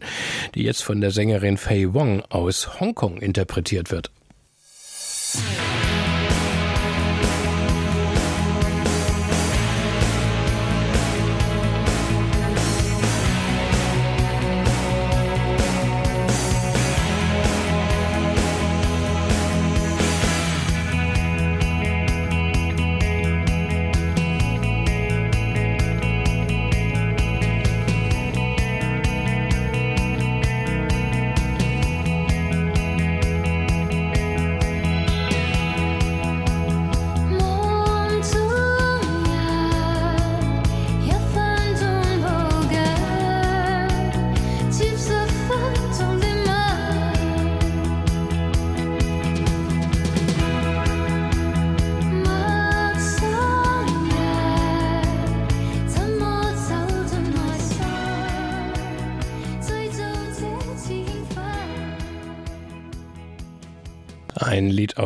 [0.54, 4.12] die jetzt von der Sängerin Fei Wong aus Hongkong interpretiert wird.
[5.34, 5.71] Ein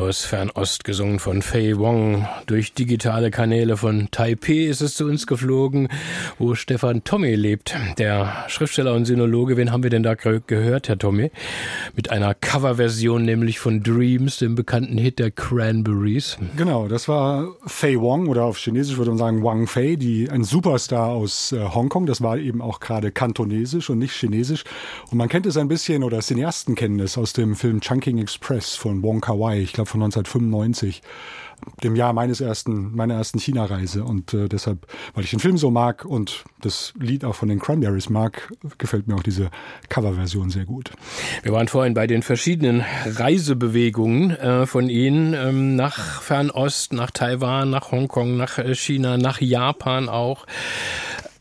[0.05, 2.27] aus Fernost, gesungen von Fei Wong.
[2.45, 5.87] Durch digitale Kanäle von Taipei ist es zu uns geflogen,
[6.37, 9.57] wo Stefan Tommy lebt, der Schriftsteller und Sinologe.
[9.57, 11.31] Wen haben wir denn da gehört, Herr Tommy?
[11.95, 16.37] Mit einer Coverversion nämlich von Dreams, dem bekannten Hit der Cranberries.
[16.55, 20.43] Genau, das war Fei Wong oder auf Chinesisch würde man sagen Wang Fei, die ein
[20.43, 22.05] Superstar aus äh, Hongkong.
[22.05, 24.65] Das war eben auch gerade kantonesisch und nicht chinesisch.
[25.09, 28.75] Und man kennt es ein bisschen oder Cineasten kennen es aus dem Film Chunking Express
[28.75, 31.01] von Wong Wong Kar Wai, ich glaube von 1995,
[31.83, 34.03] dem Jahr meines ersten, meiner ersten China-Reise.
[34.03, 37.59] Und äh, deshalb, weil ich den Film so mag und das Lied auch von den
[37.59, 39.49] Cranberries mag, gefällt mir auch diese
[39.89, 40.91] Coverversion sehr gut.
[41.43, 47.69] Wir waren vorhin bei den verschiedenen Reisebewegungen äh, von Ihnen ähm, nach Fernost, nach Taiwan,
[47.69, 50.45] nach Hongkong, nach äh, China, nach Japan auch.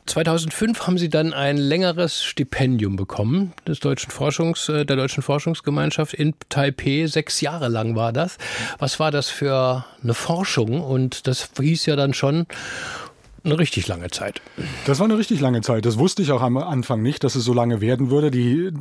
[0.06, 6.12] 2005 haben Sie dann ein längeres Stipendium bekommen des deutschen Forschungs, äh, der Deutschen Forschungsgemeinschaft
[6.12, 7.06] in Taipei.
[7.06, 8.36] Sechs Jahre lang war das.
[8.78, 10.82] Was war das für eine Forschung?
[10.82, 12.46] Und das hieß ja dann schon
[13.44, 14.40] eine richtig lange Zeit.
[14.86, 15.84] Das war eine richtig lange Zeit.
[15.84, 18.30] Das wusste ich auch am Anfang nicht, dass es so lange werden würde.
[18.30, 18.72] Die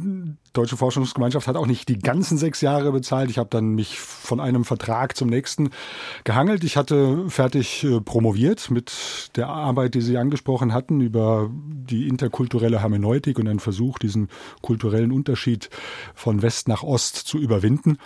[0.53, 3.29] Deutsche Forschungsgemeinschaft hat auch nicht die ganzen sechs Jahre bezahlt.
[3.29, 5.71] Ich habe dann mich von einem Vertrag zum nächsten
[6.23, 6.63] gehangelt.
[6.63, 12.81] Ich hatte fertig äh, promoviert mit der Arbeit, die Sie angesprochen hatten, über die interkulturelle
[12.81, 14.29] Hermeneutik und einen Versuch, diesen
[14.61, 15.69] kulturellen Unterschied
[16.13, 17.97] von West nach Ost zu überwinden.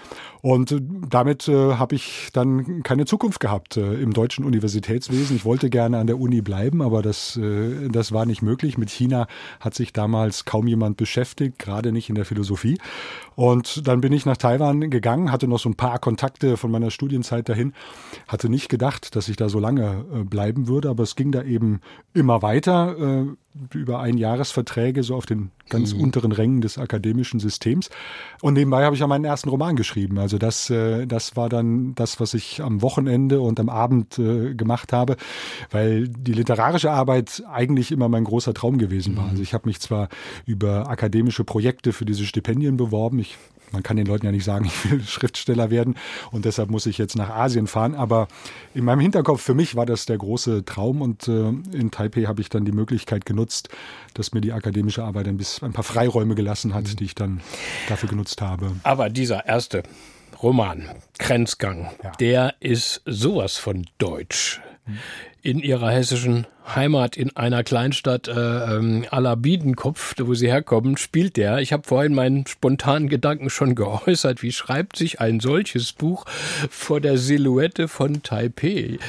[0.48, 0.80] Und äh,
[1.10, 5.36] damit äh, habe ich dann keine Zukunft gehabt äh, im deutschen Universitätswesen.
[5.36, 8.78] Ich wollte gerne an der Uni bleiben, aber das, äh, das war nicht möglich.
[8.78, 9.28] Mit China
[9.60, 12.78] hat sich damals kaum jemand beschäftigt, gerade nicht in der Philosophie.
[13.36, 16.92] Und dann bin ich nach Taiwan gegangen, hatte noch so ein paar Kontakte von meiner
[16.92, 17.74] Studienzeit dahin,
[18.30, 21.44] hatte nicht gedacht, dass ich da so lange äh, bleiben würde, aber es ging da
[21.44, 21.82] eben
[22.14, 26.02] immer weiter äh, über Einjahresverträge so auf den ganz mhm.
[26.02, 27.90] unteren Rängen des akademischen Systems.
[28.42, 30.20] Und nebenbei habe ich ja meinen ersten Roman geschrieben.
[30.20, 34.54] Also das, äh, das war dann das, was ich am Wochenende und am Abend äh,
[34.54, 35.18] gemacht habe,
[35.72, 39.26] weil die literarische Arbeit eigentlich immer mein großer Traum gewesen war.
[39.26, 39.30] Mhm.
[39.32, 40.10] Also ich habe mich zwar
[40.46, 43.20] über akademische Projekte für diese Stipendien beworben.
[43.20, 43.38] Ich
[43.72, 45.96] man kann den Leuten ja nicht sagen, ich will Schriftsteller werden
[46.32, 47.96] und deshalb muss ich jetzt nach Asien fahren.
[47.96, 48.28] Aber
[48.74, 52.42] in meinem Hinterkopf für mich war das der große Traum und äh, in Taipei habe
[52.42, 53.70] ich dann die Möglichkeit genutzt,
[54.18, 56.96] dass mir die akademische Arbeit ein, bisschen, ein paar Freiräume gelassen hat, mhm.
[56.96, 57.42] die ich dann
[57.88, 58.72] dafür genutzt habe.
[58.84, 59.84] Aber dieser erste
[60.42, 62.12] Roman, Grenzgang, ja.
[62.20, 64.62] der ist sowas von deutsch.
[65.42, 66.46] In ihrer hessischen
[66.76, 71.60] Heimat in einer Kleinstadt äh, ähm, aller Biedenkopf, wo sie herkommen, spielt der.
[71.60, 74.44] Ich habe vorhin meinen spontanen Gedanken schon geäußert.
[74.44, 76.26] Wie schreibt sich ein solches Buch
[76.70, 79.00] vor der Silhouette von Taipei?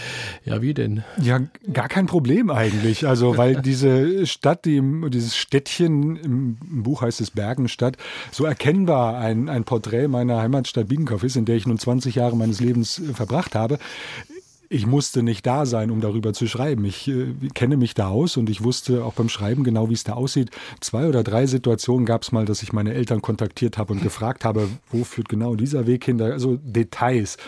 [0.44, 1.02] Ja, wie denn?
[1.20, 1.40] Ja,
[1.72, 3.06] gar kein Problem eigentlich.
[3.08, 7.96] Also, weil diese Stadt, die, dieses Städtchen, im Buch heißt es Bergenstadt,
[8.30, 12.36] so erkennbar ein, ein Porträt meiner Heimatstadt Biedenkopf ist, in der ich nun 20 Jahre
[12.36, 13.78] meines Lebens äh, verbracht habe
[14.68, 16.84] ich musste nicht da sein, um darüber zu schreiben.
[16.84, 20.04] Ich äh, kenne mich da aus und ich wusste auch beim Schreiben genau, wie es
[20.04, 20.50] da aussieht.
[20.80, 24.44] Zwei oder drei Situationen gab es mal, dass ich meine Eltern kontaktiert habe und gefragt
[24.44, 26.20] habe, wo führt genau dieser Weg hin?
[26.20, 27.38] Also Details.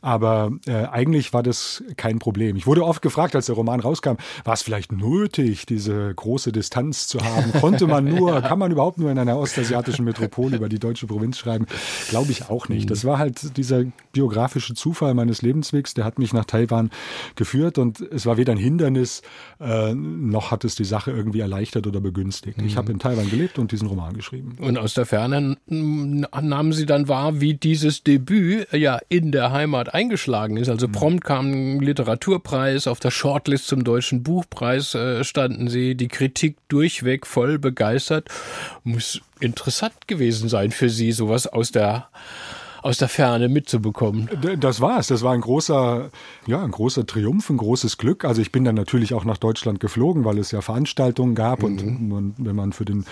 [0.00, 2.56] Aber äh, eigentlich war das kein Problem.
[2.56, 7.08] Ich wurde oft gefragt, als der Roman rauskam, war es vielleicht nötig, diese große Distanz
[7.08, 7.52] zu haben?
[7.52, 8.40] Konnte man nur, ja.
[8.40, 11.66] kann man überhaupt nur in einer ostasiatischen Metropole über die deutsche Provinz schreiben?
[12.08, 12.90] Glaube ich auch nicht.
[12.90, 16.90] Das war halt dieser biografische Zufall meines Lebenswegs, der hat mich nach Taiwan
[17.34, 19.22] geführt und es war weder ein Hindernis,
[19.60, 22.58] äh, noch hat es die Sache irgendwie erleichtert oder begünstigt.
[22.58, 22.66] Mhm.
[22.66, 24.56] Ich habe in Taiwan gelebt und diesen Roman geschrieben.
[24.60, 29.87] Und aus der Ferne nahmen Sie dann wahr, wie dieses Debüt ja in der Heimat
[29.88, 30.68] eingeschlagen ist.
[30.68, 30.92] Also mhm.
[30.92, 36.56] prompt kam ein Literaturpreis, auf der Shortlist zum Deutschen Buchpreis äh, standen sie, die Kritik
[36.68, 38.28] durchweg voll begeistert.
[38.84, 42.08] Muss interessant gewesen sein für Sie, sowas aus der
[42.82, 44.28] aus der Ferne mitzubekommen.
[44.60, 45.08] Das war es.
[45.08, 46.10] Das war ein großer,
[46.46, 48.24] ja, ein großer Triumph, ein großes Glück.
[48.24, 51.64] Also ich bin dann natürlich auch nach Deutschland geflogen, weil es ja Veranstaltungen gab mhm.
[51.64, 53.04] und man, wenn man für den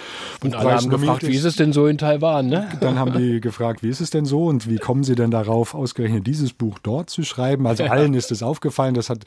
[0.43, 2.47] und alle haben gefragt, ist, wie ist es denn so in Taiwan?
[2.49, 2.69] Ne?
[2.81, 5.75] Dann haben die gefragt, wie ist es denn so und wie kommen Sie denn darauf,
[5.75, 7.67] ausgerechnet dieses Buch dort zu schreiben?
[7.67, 8.95] Also allen ist es aufgefallen.
[8.95, 9.25] Das hat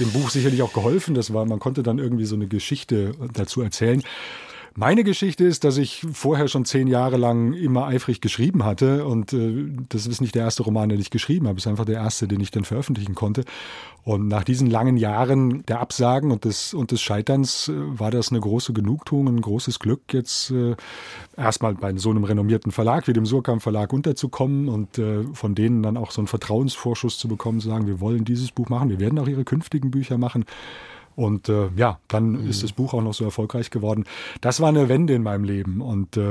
[0.00, 1.14] dem Buch sicherlich auch geholfen.
[1.14, 4.02] Das war, man konnte dann irgendwie so eine Geschichte dazu erzählen.
[4.80, 9.32] Meine Geschichte ist, dass ich vorher schon zehn Jahre lang immer eifrig geschrieben hatte und
[9.32, 11.96] äh, das ist nicht der erste Roman, den ich geschrieben habe, es ist einfach der
[11.96, 13.42] erste, den ich dann veröffentlichen konnte.
[14.04, 18.30] Und nach diesen langen Jahren der Absagen und des, und des Scheiterns äh, war das
[18.30, 20.76] eine große Genugtuung, ein großes Glück, jetzt äh,
[21.36, 25.82] erstmal bei so einem renommierten Verlag wie dem Surkamp Verlag unterzukommen und äh, von denen
[25.82, 29.00] dann auch so einen Vertrauensvorschuss zu bekommen, zu sagen, wir wollen dieses Buch machen, wir
[29.00, 30.44] werden auch ihre künftigen Bücher machen.
[31.18, 32.48] Und äh, ja, dann mhm.
[32.48, 34.04] ist das Buch auch noch so erfolgreich geworden.
[34.40, 35.80] Das war eine Wende in meinem Leben.
[35.80, 36.22] Und äh,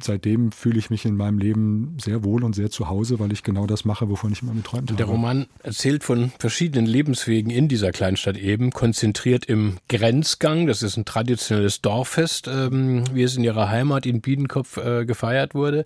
[0.00, 3.42] seitdem fühle ich mich in meinem Leben sehr wohl und sehr zu Hause, weil ich
[3.42, 4.96] genau das mache, wovon ich immer geträumt habe.
[4.96, 10.68] Der Roman erzählt von verschiedenen Lebenswegen in dieser Kleinstadt eben, konzentriert im Grenzgang.
[10.68, 15.56] Das ist ein traditionelles Dorffest, ähm, wie es in ihrer Heimat in Biedenkopf äh, gefeiert
[15.56, 15.84] wurde.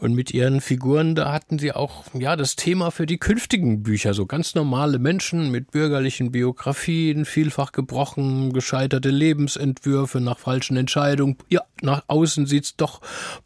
[0.00, 4.14] Und mit ihren Figuren, da hatten sie auch ja das Thema für die künftigen Bücher.
[4.14, 11.36] So ganz normale Menschen mit bürgerlichen Biografien, vielfach mehrfach gebrochen, gescheiterte Lebensentwürfe nach falschen Entscheidungen.
[11.48, 13.00] Ja, nach außen sieht es doch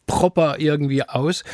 [0.06, 1.44] proper irgendwie aus.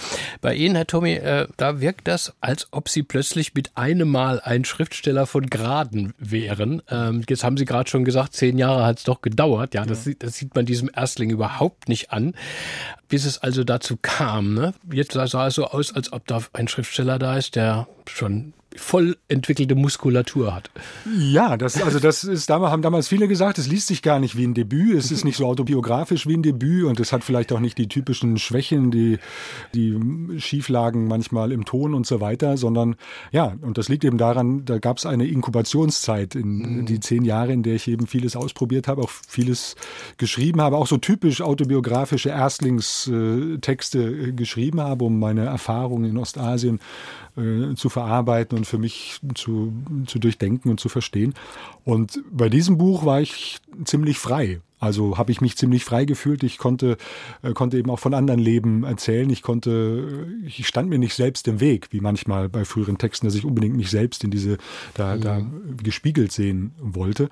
[0.40, 4.40] Bei Ihnen, Herr Tommy, äh, da wirkt das, als ob Sie plötzlich mit einem Mal
[4.40, 6.82] ein Schriftsteller von Graden wären.
[6.90, 9.74] Ähm, jetzt haben Sie gerade schon gesagt, zehn Jahre hat es doch gedauert.
[9.74, 10.12] Ja, das, ja.
[10.18, 12.34] das sieht man diesem Erstling überhaupt nicht an
[13.08, 14.54] bis es also dazu kam.
[14.54, 14.74] Ne?
[14.90, 19.16] Jetzt sah es so aus, als ob da ein Schriftsteller da ist, der schon voll
[19.28, 20.70] entwickelte Muskulatur hat.
[21.18, 24.46] Ja, das, also das ist, haben damals viele gesagt, es liest sich gar nicht wie
[24.46, 27.60] ein Debüt, es ist nicht so autobiografisch wie ein Debüt und es hat vielleicht auch
[27.60, 29.18] nicht die typischen Schwächen, die,
[29.74, 29.98] die
[30.38, 32.96] Schieflagen manchmal im Ton und so weiter, sondern
[33.32, 36.86] ja, und das liegt eben daran, da gab es eine Inkubationszeit in mhm.
[36.86, 39.76] die zehn Jahre, in der ich eben vieles ausprobiert habe, auch vieles
[40.18, 46.80] geschrieben habe, auch so typisch autobiografische Erstlingstexte geschrieben habe, um meine Erfahrungen in Ostasien
[47.36, 49.72] äh, zu verarbeiten und für mich zu,
[50.06, 51.34] zu durchdenken und zu verstehen.
[51.84, 54.60] Und bei diesem Buch war ich ziemlich frei.
[54.78, 56.42] Also habe ich mich ziemlich frei gefühlt.
[56.42, 56.98] Ich konnte,
[57.42, 59.28] äh, konnte eben auch von anderen Leben erzählen.
[59.30, 63.26] Ich konnte, äh, ich stand mir nicht selbst im Weg, wie manchmal bei früheren Texten,
[63.26, 64.58] dass ich unbedingt mich selbst in diese,
[64.92, 65.20] da, mhm.
[65.22, 65.40] da
[65.82, 67.30] gespiegelt sehen wollte,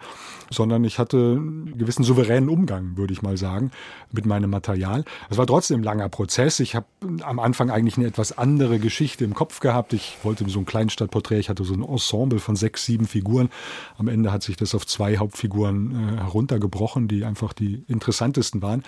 [0.51, 3.73] sondern ich hatte einen gewissen souveränen Umgang, würde ich mal sagen,
[4.11, 5.05] mit meinem Material.
[5.29, 6.61] Es war trotzdem ein langer Prozess.
[6.61, 6.87] Ich habe
[7.23, 9.93] am Anfang eigentlich eine etwas andere Geschichte im Kopf gehabt.
[9.93, 11.41] Ich wollte so ein Kleinstadtporträt.
[11.41, 13.51] Ich hatte so ein Ensemble von sechs, sieben Figuren.
[13.99, 18.85] Am Ende hat sich das auf zwei Hauptfiguren äh, heruntergebrochen, die einfach die interessantesten waren.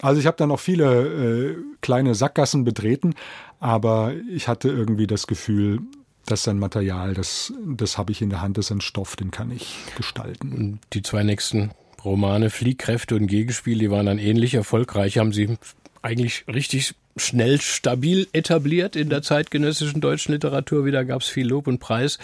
[0.00, 3.14] Also ich habe da noch viele äh, kleine Sackgassen betreten,
[3.58, 5.80] aber ich hatte irgendwie das Gefühl,
[6.26, 9.16] das ist ein Material, das, das habe ich in der Hand, das ist ein Stoff,
[9.16, 10.78] den kann ich gestalten.
[10.92, 11.72] Die zwei nächsten
[12.04, 15.56] Romane, Fliehkräfte und Gegenspiel, die waren dann ähnlich erfolgreich, haben sie
[16.02, 20.84] eigentlich richtig schnell stabil etabliert in der zeitgenössischen deutschen Literatur.
[20.84, 22.18] Wieder gab es viel Lob und Preis.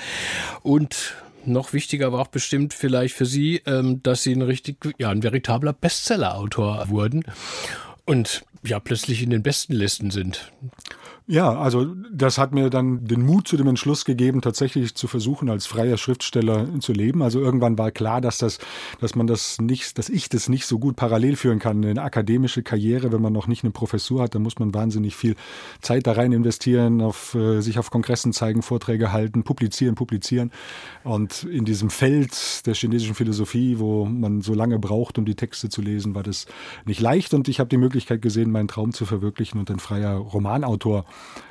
[0.63, 1.15] Und
[1.49, 5.23] noch wichtiger war auch bestimmt vielleicht für Sie, ähm, dass Sie ein richtig, ja, ein
[5.23, 7.25] veritabler Bestseller-Autor wurden
[8.05, 10.53] und ja plötzlich in den besten Listen sind.
[11.31, 15.51] Ja, also das hat mir dann den Mut zu dem Entschluss gegeben, tatsächlich zu versuchen,
[15.51, 17.23] als freier Schriftsteller zu leben.
[17.23, 18.59] Also irgendwann war klar, dass das,
[19.03, 21.85] dass man das nicht, dass ich das nicht so gut parallel führen kann.
[21.85, 25.37] Eine akademische Karriere, wenn man noch nicht eine Professur hat, dann muss man wahnsinnig viel
[25.83, 30.51] Zeit da rein investieren, auf, äh, sich auf Kongressen zeigen, Vorträge halten, publizieren, publizieren.
[31.05, 35.69] Und in diesem Feld der chinesischen Philosophie, wo man so lange braucht, um die Texte
[35.69, 36.47] zu lesen, war das
[36.87, 37.35] nicht leicht.
[37.35, 41.05] Und ich habe die Möglichkeit gesehen, meinen Traum zu verwirklichen und ein freier Romanautor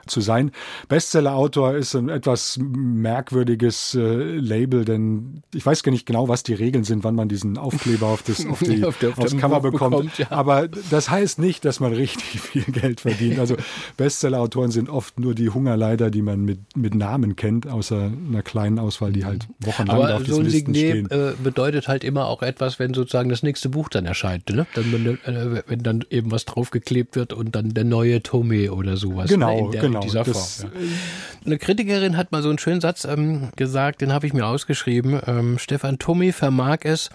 [0.07, 0.51] zu sein.
[0.87, 6.53] Bestseller-Autor ist ein etwas merkwürdiges äh, Label, denn ich weiß gar nicht genau, was die
[6.53, 9.95] Regeln sind, wann man diesen Aufkleber auf das, auf die, auf der, aufs Cover bekommt.
[9.95, 10.27] bekommt ja.
[10.31, 13.39] Aber das heißt nicht, dass man richtig viel Geld verdient.
[13.39, 13.55] Also
[13.97, 18.79] Bestseller-Autoren sind oft nur die Hungerleider, die man mit, mit Namen kennt, außer einer kleinen
[18.79, 22.41] Auswahl, die halt wochenlang Aber auf so ein Listen Signet äh, bedeutet halt immer auch
[22.41, 24.49] etwas, wenn sozusagen das nächste Buch dann erscheint.
[24.49, 24.65] Ne?
[24.73, 29.29] Dann, äh, wenn dann eben was draufgeklebt wird und dann der neue Tome oder sowas.
[29.29, 29.71] Genau, ne?
[29.71, 29.99] der, genau.
[30.01, 30.71] dieser Form.
[30.73, 30.79] Ja.
[30.79, 34.45] Äh, Eine Kritikerin hat mal so einen schönen Satz ähm, gesagt, den habe ich mir
[34.45, 35.19] ausgeschrieben.
[35.25, 37.09] Ähm, Stefan Tummi vermag es,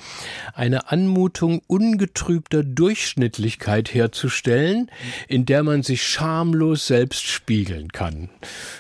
[0.55, 4.91] eine Anmutung ungetrübter Durchschnittlichkeit herzustellen,
[5.29, 8.31] in der man sich schamlos selbst spiegeln kann.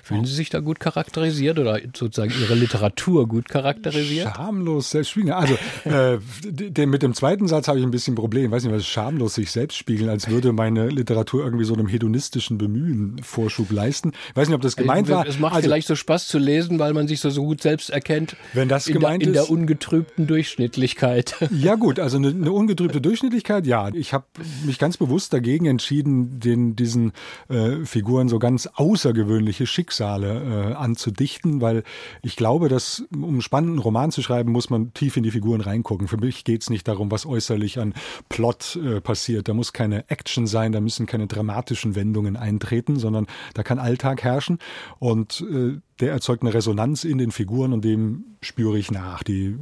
[0.02, 4.34] Fühlen Sie sich da gut charakterisiert oder sozusagen Ihre Literatur gut charakterisiert?
[4.34, 5.32] Schamlos selbst spiegeln.
[5.32, 8.46] Also äh, den, mit dem zweiten Satz habe ich ein bisschen Problem.
[8.46, 11.86] Ich weiß nicht, was schamlos sich selbst spiegeln, als würde meine Literatur irgendwie so einem
[11.86, 13.20] hedonistischen Bemühen
[13.52, 14.12] Vorschub leisten.
[14.30, 15.26] Ich weiß nicht, ob das gemeint war.
[15.26, 17.90] Es macht also, vielleicht so Spaß zu lesen, weil man sich so, so gut selbst
[17.90, 18.36] erkennt.
[18.54, 19.40] Wenn das in gemeint der, in ist.
[19.40, 21.36] In der ungetrübten Durchschnittlichkeit.
[21.52, 23.88] Ja gut, also eine, eine ungetrübte Durchschnittlichkeit, ja.
[23.92, 24.24] Ich habe
[24.64, 27.12] mich ganz bewusst dagegen entschieden, den, diesen
[27.48, 31.84] äh, Figuren so ganz außergewöhnliche Schicksale äh, anzudichten, weil
[32.22, 35.60] ich glaube, dass um einen spannenden Roman zu schreiben, muss man tief in die Figuren
[35.60, 36.08] reingucken.
[36.08, 37.94] Für mich geht es nicht darum, was äußerlich an
[38.28, 39.46] Plot äh, passiert.
[39.46, 44.22] Da muss keine Action sein, da müssen keine dramatischen Wendungen eintreten, sondern da kann Alltag
[44.22, 44.58] herrschen
[44.98, 49.22] und äh, der erzeugt eine Resonanz in den Figuren und dem spüre ich nach.
[49.22, 49.56] Die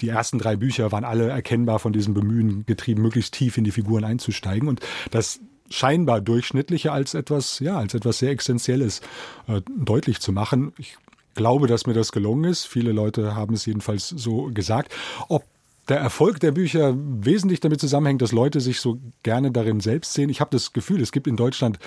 [0.00, 3.70] die ersten drei Bücher waren alle erkennbar von diesem Bemühen getrieben, möglichst tief in die
[3.70, 4.68] Figuren einzusteigen.
[4.68, 4.80] Und
[5.10, 9.00] das scheinbar durchschnittliche als etwas, ja, als etwas sehr Essentielles
[9.46, 10.72] äh, deutlich zu machen.
[10.78, 10.96] Ich
[11.34, 12.66] glaube, dass mir das gelungen ist.
[12.66, 14.92] Viele Leute haben es jedenfalls so gesagt.
[15.28, 15.44] Ob
[15.88, 20.30] der Erfolg der Bücher wesentlich damit zusammenhängt, dass Leute sich so gerne darin selbst sehen.
[20.30, 21.78] Ich habe das Gefühl, es gibt in Deutschland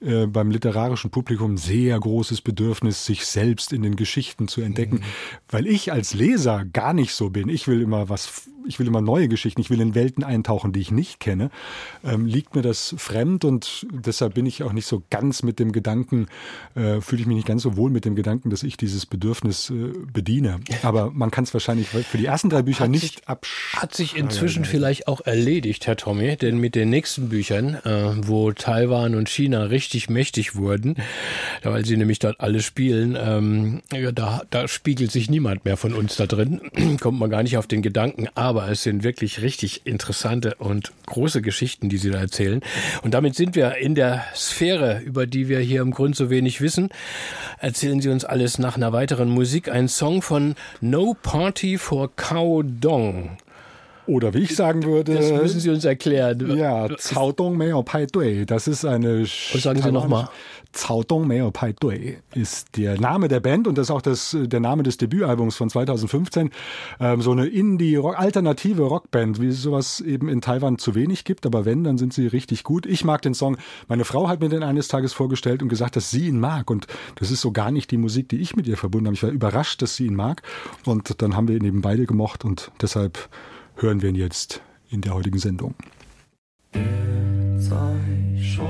[0.00, 5.02] äh, beim literarischen Publikum sehr großes Bedürfnis, sich selbst in den Geschichten zu entdecken, mhm.
[5.48, 7.48] weil ich als Leser gar nicht so bin.
[7.48, 10.80] Ich will immer was ich will immer neue Geschichten, ich will in Welten eintauchen, die
[10.80, 11.50] ich nicht kenne,
[12.02, 15.72] ähm, liegt mir das fremd und deshalb bin ich auch nicht so ganz mit dem
[15.72, 16.26] Gedanken,
[16.74, 19.70] äh, fühle ich mich nicht ganz so wohl mit dem Gedanken, dass ich dieses Bedürfnis
[19.70, 20.60] äh, bediene.
[20.82, 23.28] Aber man kann es wahrscheinlich für die ersten drei Bücher nicht
[23.76, 28.52] Hat sich inzwischen vielleicht auch erledigt, Herr Tommy, denn mit den nächsten Büchern, äh, wo
[28.52, 30.96] Taiwan und China richtig mächtig wurden,
[31.62, 33.82] weil sie nämlich dort alle spielen, ähm,
[34.14, 36.60] da, da spiegelt sich niemand mehr von uns da drin,
[37.00, 40.92] kommt man gar nicht auf den Gedanken, aber aber es sind wirklich richtig interessante und
[41.06, 42.60] große Geschichten, die Sie da erzählen.
[43.02, 46.60] Und damit sind wir in der Sphäre, über die wir hier im Grund so wenig
[46.60, 46.88] wissen.
[47.58, 49.68] Erzählen Sie uns alles nach einer weiteren Musik.
[49.68, 53.33] Ein Song von No Party for Cow Dong.
[54.06, 55.14] Oder wie ich sagen würde.
[55.14, 56.56] Das müssen Sie uns erklären.
[56.56, 58.44] Ja, Cao Dong Meo Pai Dui.
[58.44, 59.22] Das ist eine.
[59.22, 60.28] Was sagen Sie nochmal?
[60.72, 64.36] Cao Dong Meo Pai Dui ist der Name der Band und das ist auch das,
[64.38, 66.50] der Name des Debütalbums von 2015.
[67.00, 71.24] Ähm, so eine Indie, -Rock, alternative Rockband, wie es sowas eben in Taiwan zu wenig
[71.24, 71.46] gibt.
[71.46, 72.86] Aber wenn, dann sind sie richtig gut.
[72.86, 73.56] Ich mag den Song.
[73.88, 76.70] Meine Frau hat mir den eines Tages vorgestellt und gesagt, dass sie ihn mag.
[76.70, 79.14] Und das ist so gar nicht die Musik, die ich mit ihr verbunden habe.
[79.14, 80.42] Ich war überrascht, dass sie ihn mag.
[80.84, 83.28] Und dann haben wir ihn eben beide gemocht und deshalb
[83.75, 85.73] hören wir ihn jetzt in der heutigen Sendung.
[86.71, 86.81] 别
[87.57, 87.75] 再
[88.41, 88.65] 说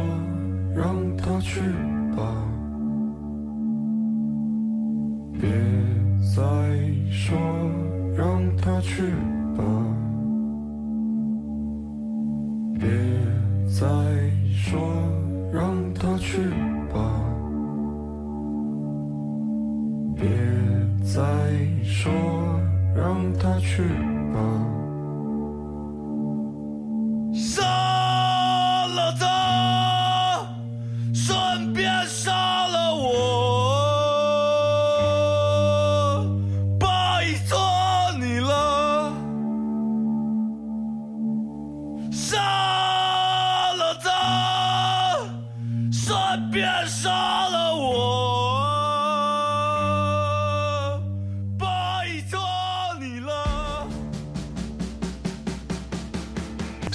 [0.76, 1.60] 让他去
[2.16, 2.46] 吧，
[5.40, 5.50] 别
[6.20, 6.40] 再
[7.12, 7.38] 说
[8.16, 9.04] 让他去
[9.58, 9.64] 吧，
[12.80, 12.90] 别
[13.68, 13.86] 再
[14.54, 15.03] 说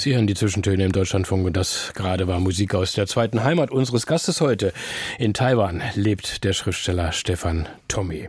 [0.09, 3.69] Sie hören die Zwischentöne im Deutschlandfunk und das gerade war Musik aus der zweiten Heimat
[3.69, 4.73] unseres Gastes heute.
[5.19, 8.27] In Taiwan lebt der Schriftsteller Stefan Tommy.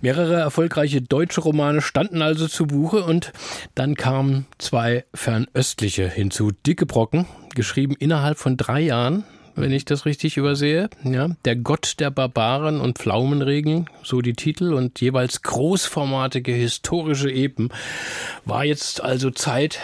[0.00, 3.32] Mehrere erfolgreiche deutsche Romane standen also zu Buche und
[3.76, 6.50] dann kamen zwei fernöstliche hinzu.
[6.66, 9.22] Dicke Brocken, geschrieben innerhalb von drei Jahren,
[9.54, 10.90] wenn ich das richtig übersehe.
[11.04, 17.68] Ja, der Gott der Barbaren und Pflaumenregeln, so die Titel und jeweils großformatige historische Epen.
[18.44, 19.78] War jetzt also Zeit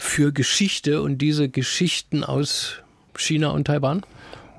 [0.00, 2.76] für Geschichte und diese Geschichten aus
[3.14, 4.02] China und Taiwan?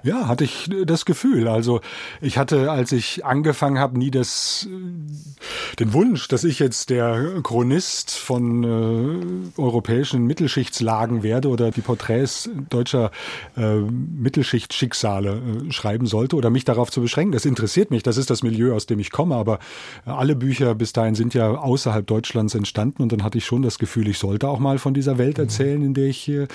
[0.03, 1.47] Ja, hatte ich das Gefühl.
[1.47, 1.81] Also
[2.21, 7.41] ich hatte, als ich angefangen habe, nie das, äh, den Wunsch, dass ich jetzt der
[7.43, 13.11] Chronist von äh, europäischen Mittelschichtslagen werde oder die Porträts deutscher
[13.55, 17.33] äh, Mittelschichtsschicksale äh, schreiben sollte oder mich darauf zu beschränken.
[17.33, 18.01] Das interessiert mich.
[18.01, 19.35] Das ist das Milieu, aus dem ich komme.
[19.35, 19.59] Aber
[20.05, 23.77] alle Bücher bis dahin sind ja außerhalb Deutschlands entstanden und dann hatte ich schon das
[23.77, 26.47] Gefühl, ich sollte auch mal von dieser Welt erzählen, in der ich äh,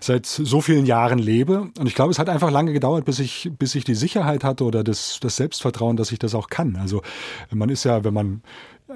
[0.00, 1.68] seit so vielen Jahren lebe.
[1.78, 4.44] Und ich glaube, es hat einfach lange gedauert gedauert, bis ich, bis ich die Sicherheit
[4.44, 6.76] hatte oder das, das Selbstvertrauen, dass ich das auch kann.
[6.76, 7.02] Also
[7.50, 8.42] man ist ja, wenn man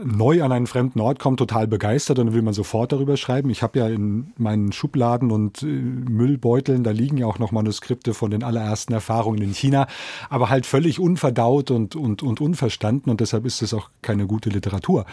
[0.05, 3.51] neu an einen fremden Ort kommt, total begeistert und dann will man sofort darüber schreiben.
[3.51, 8.14] Ich habe ja in meinen Schubladen und äh, Müllbeuteln, da liegen ja auch noch Manuskripte
[8.14, 9.88] von den allerersten Erfahrungen in China,
[10.28, 14.51] aber halt völlig unverdaut und, und, und unverstanden und deshalb ist es auch keine gute
[14.51, 15.07] Literatur.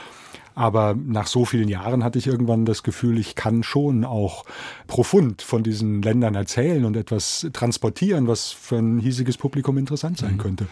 [0.58, 4.44] Aber nach so vielen Jahren hatte ich irgendwann das Gefühl, ich kann schon auch
[4.88, 10.34] profund von diesen Ländern erzählen und etwas transportieren, was für ein hiesiges Publikum interessant sein
[10.34, 10.38] mhm.
[10.40, 10.66] könnte.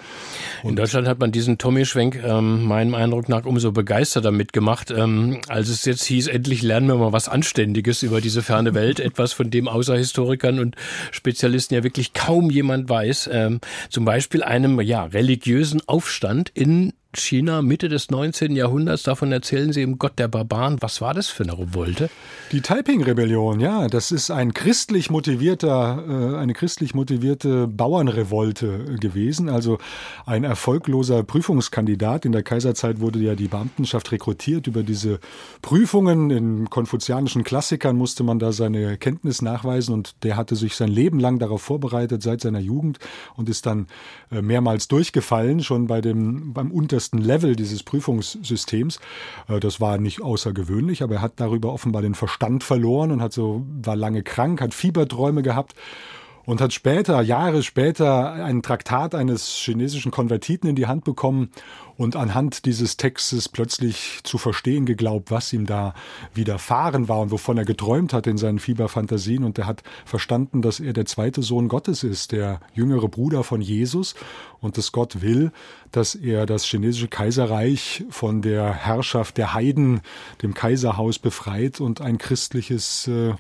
[0.64, 3.95] Und In Deutschland hat man diesen Tommy-Schwenk ähm, meinem Eindruck nach umso begeisterter
[4.32, 8.74] mitgemacht, ähm, als es jetzt hieß, endlich lernen wir mal was Anständiges über diese ferne
[8.74, 10.76] Welt, etwas von dem außer Historikern und
[11.12, 13.30] Spezialisten ja wirklich kaum jemand weiß.
[13.32, 18.56] Ähm, zum Beispiel einem ja religiösen Aufstand in China Mitte des 19.
[18.56, 19.04] Jahrhunderts.
[19.04, 20.78] Davon erzählen Sie im Gott der Barbaren.
[20.82, 22.10] Was war das für eine Revolte?
[22.52, 29.50] Die Taiping-Rebellion, ja, das ist ein christlich motivierter, äh, eine christlich motivierte Bauernrevolte gewesen.
[29.50, 29.78] Also
[30.26, 32.26] ein erfolgloser Prüfungskandidat.
[32.26, 35.20] In der Kaiserzeit wurde ja die Beamtenschaft rekrutiert über diese
[35.62, 36.30] Prüfungen.
[36.30, 41.20] In konfuzianischen Klassikern musste man da seine Kenntnis nachweisen und der hatte sich sein Leben
[41.20, 43.00] lang darauf vorbereitet, seit seiner Jugend
[43.36, 43.88] und ist dann
[44.32, 49.00] äh, mehrmals durchgefallen, schon bei dem, beim untersten obersten Level dieses Prüfungssystems.
[49.48, 53.34] Äh, das war nicht außergewöhnlich, aber er hat darüber offenbar den Verstand verloren und hat
[53.34, 55.76] so, war lange krank, hat Fieberträume gehabt
[56.46, 61.50] und hat später, Jahre später, ein Traktat eines chinesischen Konvertiten in die Hand bekommen
[61.98, 65.94] und anhand dieses Textes plötzlich zu verstehen geglaubt, was ihm da
[66.34, 69.44] widerfahren war und wovon er geträumt hat in seinen Fieberfantasien.
[69.44, 73.62] Und er hat verstanden, dass er der zweite Sohn Gottes ist, der jüngere Bruder von
[73.62, 74.16] Jesus
[74.60, 75.52] und dass Gott will,
[75.92, 80.02] dass er das chinesische Kaiserreich von der Herrschaft der Heiden,
[80.42, 83.34] dem Kaiserhaus befreit und ein christliches, äh,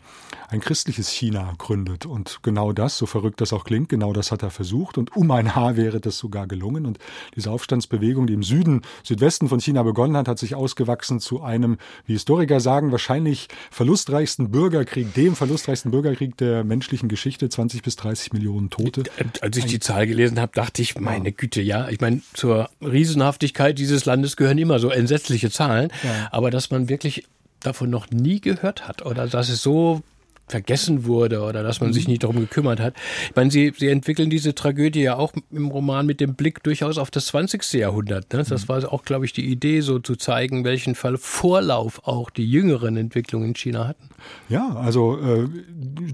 [0.47, 2.05] ein christliches China gründet.
[2.05, 4.97] Und genau das, so verrückt das auch klingt, genau das hat er versucht.
[4.97, 6.85] Und um ein Haar wäre das sogar gelungen.
[6.85, 6.99] Und
[7.35, 11.77] diese Aufstandsbewegung, die im Süden, Südwesten von China begonnen hat, hat sich ausgewachsen zu einem,
[12.05, 18.33] wie Historiker sagen, wahrscheinlich verlustreichsten Bürgerkrieg, dem verlustreichsten Bürgerkrieg der menschlichen Geschichte, 20 bis 30
[18.33, 19.03] Millionen Tote.
[19.41, 23.77] Als ich die Zahl gelesen habe, dachte ich, meine Güte, ja, ich meine, zur Riesenhaftigkeit
[23.77, 26.29] dieses Landes gehören immer so entsetzliche Zahlen, ja.
[26.31, 27.25] aber dass man wirklich
[27.59, 30.01] davon noch nie gehört hat oder dass es so
[30.47, 32.11] vergessen wurde oder dass man sich mhm.
[32.11, 32.93] nicht darum gekümmert hat.
[33.29, 36.97] Ich meine, Sie, Sie entwickeln diese Tragödie ja auch im Roman mit dem Blick durchaus
[36.97, 37.73] auf das 20.
[37.73, 38.31] Jahrhundert.
[38.31, 38.43] Ne?
[38.47, 38.69] Das mhm.
[38.69, 42.95] war auch, glaube ich, die Idee, so zu zeigen, welchen Fall Vorlauf auch die jüngeren
[42.95, 44.09] Entwicklungen in China hatten.
[44.49, 45.47] Ja, also äh,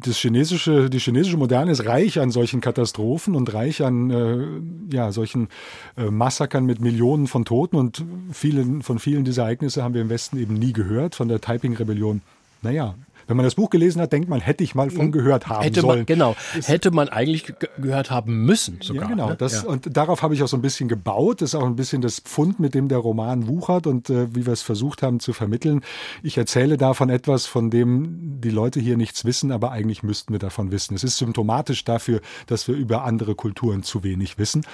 [0.03, 5.11] das chinesische, die chinesische Moderne ist reich an solchen Katastrophen und reich an äh, ja,
[5.11, 5.49] solchen
[5.97, 10.09] äh, Massakern mit Millionen von Toten und vielen, von vielen dieser Ereignisse haben wir im
[10.09, 12.21] Westen eben nie gehört, von der Taiping-Rebellion
[12.61, 12.95] naja,
[13.31, 15.11] wenn man das Buch gelesen hat, denkt man, hätte ich mal von hm.
[15.13, 15.99] gehört haben hätte sollen.
[15.99, 19.03] Man, genau, hätte man eigentlich gehört haben müssen sogar.
[19.03, 19.29] Ja, genau.
[19.29, 19.35] Ne?
[19.37, 19.69] Das, ja.
[19.69, 21.41] Und darauf habe ich auch so ein bisschen gebaut.
[21.41, 24.45] Das ist auch ein bisschen das Pfund, mit dem der Roman wuchert und äh, wie
[24.45, 25.79] wir es versucht haben zu vermitteln.
[26.23, 30.39] Ich erzähle davon etwas, von dem die Leute hier nichts wissen, aber eigentlich müssten wir
[30.39, 30.93] davon wissen.
[30.95, 34.65] Es ist symptomatisch dafür, dass wir über andere Kulturen zu wenig wissen.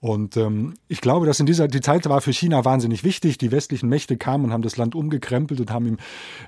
[0.00, 3.38] Und ähm, ich glaube, dass in dieser die Zeit war für China wahnsinnig wichtig.
[3.38, 5.96] Die westlichen Mächte kamen und haben das Land umgekrempelt und haben ihm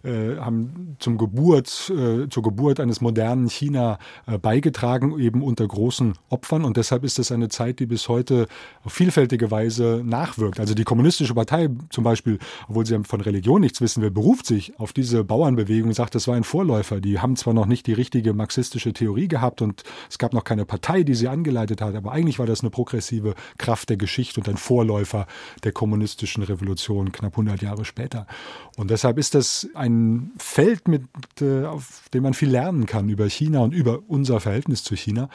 [0.05, 6.15] äh, haben zum Geburt äh, zur Geburt eines modernen China äh, beigetragen, eben unter großen
[6.29, 6.65] Opfern.
[6.65, 8.49] Und deshalb ist es eine Zeit, die bis heute
[8.85, 10.61] auf vielfältige Weise nachwirkt.
[10.61, 12.39] Also die kommunistische Partei zum Beispiel,
[12.69, 16.37] obwohl sie von Religion nichts wissen will, beruft sich auf diese Bauernbewegung, sagt, das war
[16.37, 17.01] ein Vorläufer.
[17.01, 20.65] Die haben zwar noch nicht die richtige marxistische Theorie gehabt und es gab noch keine
[20.65, 24.49] Partei, die sie angeleitet hat, aber eigentlich war das eine progressive Kraft der Geschichte und
[24.49, 25.27] ein Vorläufer
[25.65, 28.27] der kommunistischen Revolution knapp 100 Jahre später.
[28.77, 31.03] Und deshalb ist das ein Feld, mit,
[31.41, 35.29] äh, auf dem man viel lernen kann über China und über unser Verhältnis zu China.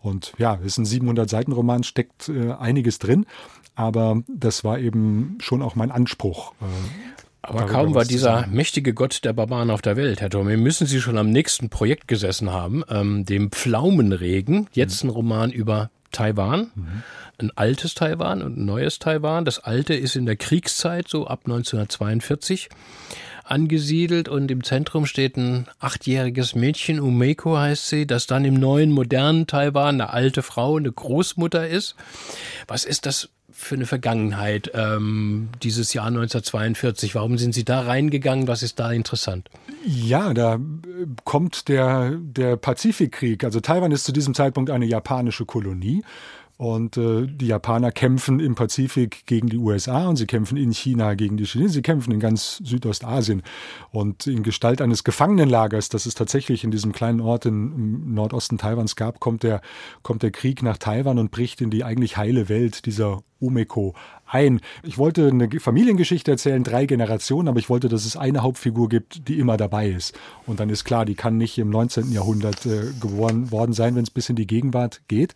[0.00, 3.26] Und ja, es ist ein 700 Seiten Roman, steckt äh, einiges drin,
[3.74, 6.52] aber das war eben schon auch mein Anspruch.
[6.60, 6.64] Äh,
[7.46, 11.00] aber kaum war dieser mächtige Gott der Barbaren auf der Welt, Herr Thome, müssen Sie
[11.00, 16.70] schon am nächsten Projekt gesessen haben, ähm, dem Pflaumenregen, jetzt ein Roman über Taiwan.
[16.74, 17.02] Mhm
[17.38, 19.44] ein altes Taiwan und ein neues Taiwan.
[19.44, 22.68] Das alte ist in der Kriegszeit, so ab 1942
[23.44, 28.90] angesiedelt und im Zentrum steht ein achtjähriges Mädchen, Umeko heißt sie, das dann im neuen,
[28.90, 31.94] modernen Taiwan eine alte Frau, eine Großmutter ist.
[32.66, 37.14] Was ist das für eine Vergangenheit, ähm, dieses Jahr 1942?
[37.14, 38.48] Warum sind Sie da reingegangen?
[38.48, 39.48] Was ist da interessant?
[39.86, 40.58] Ja, da
[41.22, 43.44] kommt der, der Pazifikkrieg.
[43.44, 46.02] Also Taiwan ist zu diesem Zeitpunkt eine japanische Kolonie.
[46.56, 51.14] Und äh, die Japaner kämpfen im Pazifik gegen die USA und sie kämpfen in China
[51.14, 51.72] gegen die Chinesen.
[51.72, 53.42] Sie kämpfen in ganz Südostasien.
[53.90, 58.94] Und in Gestalt eines Gefangenenlagers, das es tatsächlich in diesem kleinen Ort im Nordosten Taiwans
[58.94, 59.62] gab, kommt der,
[60.02, 63.94] kommt der Krieg nach Taiwan und bricht in die eigentlich heile Welt dieser Umeko
[64.26, 64.60] ein.
[64.84, 69.28] Ich wollte eine Familiengeschichte erzählen, drei Generationen, aber ich wollte, dass es eine Hauptfigur gibt,
[69.28, 70.16] die immer dabei ist.
[70.46, 72.12] Und dann ist klar, die kann nicht im 19.
[72.12, 75.34] Jahrhundert äh, geboren worden sein, wenn es bis in die Gegenwart geht.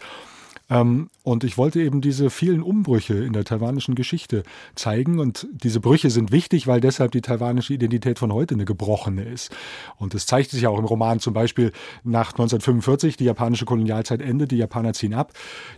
[0.71, 4.43] Ähm, und ich wollte eben diese vielen Umbrüche in der taiwanischen Geschichte
[4.75, 5.19] zeigen.
[5.19, 9.55] Und diese Brüche sind wichtig, weil deshalb die taiwanische Identität von heute eine gebrochene ist.
[9.97, 11.73] Und das zeigt sich auch im Roman zum Beispiel
[12.05, 15.33] nach 1945, die japanische Kolonialzeit endet, die Japaner ziehen ab.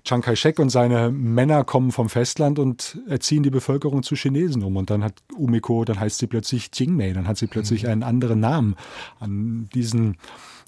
[0.05, 4.77] Chiang Kai-shek und seine Männer kommen vom Festland und erziehen die Bevölkerung zu Chinesen um.
[4.77, 7.91] Und dann hat Umiko, dann heißt sie plötzlich Jingmei, dann hat sie plötzlich mhm.
[7.91, 8.77] einen anderen Namen.
[9.19, 10.17] An diesen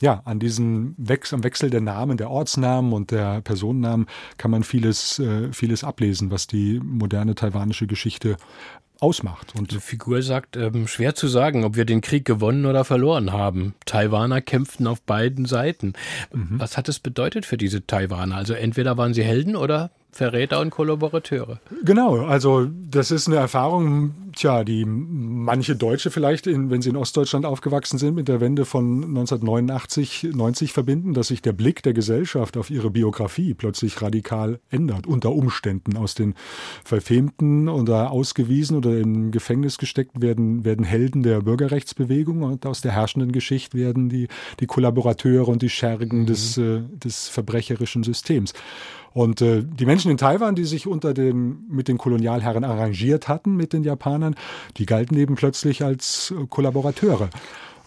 [0.03, 4.65] ja, an diesem Wechsel, am Wechsel der Namen, der Ortsnamen und der Personennamen kann man
[4.65, 8.37] vieles, äh, vieles ablesen, was die moderne taiwanische Geschichte
[8.99, 9.55] ausmacht.
[9.57, 13.33] Und die Figur sagt, ähm, schwer zu sagen, ob wir den Krieg gewonnen oder verloren
[13.33, 13.75] haben.
[13.87, 15.93] Taiwaner kämpften auf beiden Seiten.
[16.33, 16.59] Mhm.
[16.59, 18.35] Was hat es bedeutet für diese Taiwaner?
[18.35, 21.59] Also entweder waren sie Helden oder Verräter und Kollaborateure.
[21.85, 26.97] Genau, also das ist eine Erfahrung, Tja, die manche Deutsche vielleicht, in, wenn sie in
[26.97, 31.93] Ostdeutschland aufgewachsen sind, mit der Wende von 1989, 90 verbinden, dass sich der Blick der
[31.93, 35.97] Gesellschaft auf ihre Biografie plötzlich radikal ändert, unter Umständen.
[35.97, 36.35] Aus den
[36.85, 42.93] Verfemten oder ausgewiesen oder im Gefängnis gesteckt werden, werden Helden der Bürgerrechtsbewegung und aus der
[42.93, 44.29] herrschenden Geschichte werden die,
[44.61, 46.27] die Kollaborateure und die Schergen mhm.
[46.27, 48.53] des, äh, des verbrecherischen Systems.
[49.15, 53.57] Und äh, die Menschen in Taiwan, die sich unter dem, mit den Kolonialherren arrangiert hatten,
[53.57, 54.22] mit den Japanern,
[54.77, 57.31] die galten eben plötzlich als äh, Kollaborateure.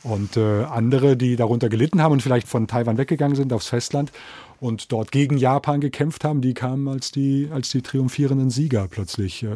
[0.04, 4.12] Und äh, andere, die darunter gelitten haben und vielleicht von Taiwan weggegangen sind aufs Festland
[4.60, 9.44] und dort gegen Japan gekämpft haben, die kamen als die, als die triumphierenden Sieger plötzlich
[9.44, 9.50] äh,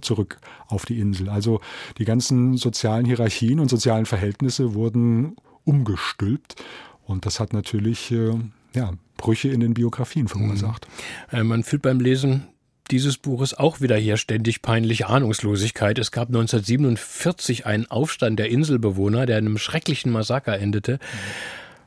[0.00, 1.28] zurück auf die Insel.
[1.28, 1.60] Also
[1.98, 6.54] die ganzen sozialen Hierarchien und sozialen Verhältnisse wurden umgestülpt.
[7.04, 8.34] Und das hat natürlich äh,
[8.74, 10.86] ja, Brüche in den Biografien verursacht.
[11.32, 11.38] Mhm.
[11.38, 12.46] Äh, man fühlt beim Lesen
[12.90, 15.98] dieses Buches auch wieder hier ständig peinliche Ahnungslosigkeit.
[15.98, 20.98] Es gab 1947 einen Aufstand der Inselbewohner, der in einem schrecklichen Massaker endete.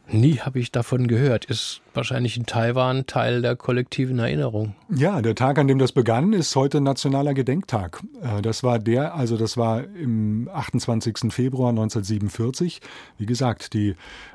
[0.07, 1.45] Nie habe ich davon gehört.
[1.45, 4.75] Ist wahrscheinlich in Taiwan Teil der kollektiven Erinnerung.
[4.89, 8.01] Ja, der Tag, an dem das begann, ist heute nationaler Gedenktag.
[8.21, 11.31] Äh, das war der, also das war im 28.
[11.31, 12.81] Februar 1947.
[13.17, 13.89] Wie gesagt, die,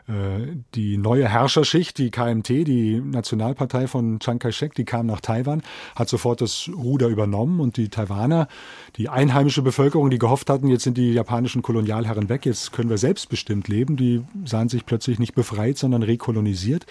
[0.06, 5.62] äh, die neue Herrscherschicht, die KMT, die Nationalpartei von Chiang Kai-shek, die kam nach Taiwan,
[5.96, 8.48] hat sofort das Ruder übernommen und die Taiwaner,
[8.96, 12.98] die einheimische Bevölkerung, die gehofft hatten, jetzt sind die japanischen Kolonialherren weg, jetzt können wir
[12.98, 16.86] selbstbestimmt leben, die sahen sich plötzlich nicht befreit, sondern rekolonisiert.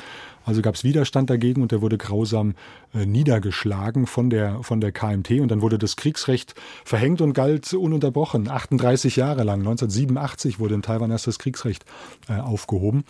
[0.46, 2.56] Also gab es Widerstand dagegen und der wurde grausam
[2.94, 7.74] äh, niedergeschlagen von der, von der KMT und dann wurde das Kriegsrecht verhängt und galt
[7.74, 8.50] ununterbrochen.
[8.50, 9.60] 38 Jahre lang.
[9.60, 11.86] 1987 wurde in Taiwan erst das Kriegsrecht
[12.28, 13.04] äh, aufgehoben.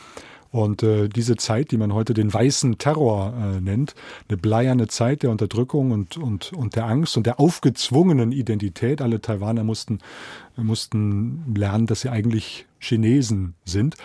[0.54, 3.96] Und äh, diese Zeit, die man heute den weißen Terror äh, nennt,
[4.30, 9.02] eine bleierne Zeit der Unterdrückung und, und, und der Angst und der aufgezwungenen Identität.
[9.02, 9.98] Alle Taiwaner mussten,
[10.56, 13.96] mussten lernen, dass sie eigentlich Chinesen sind.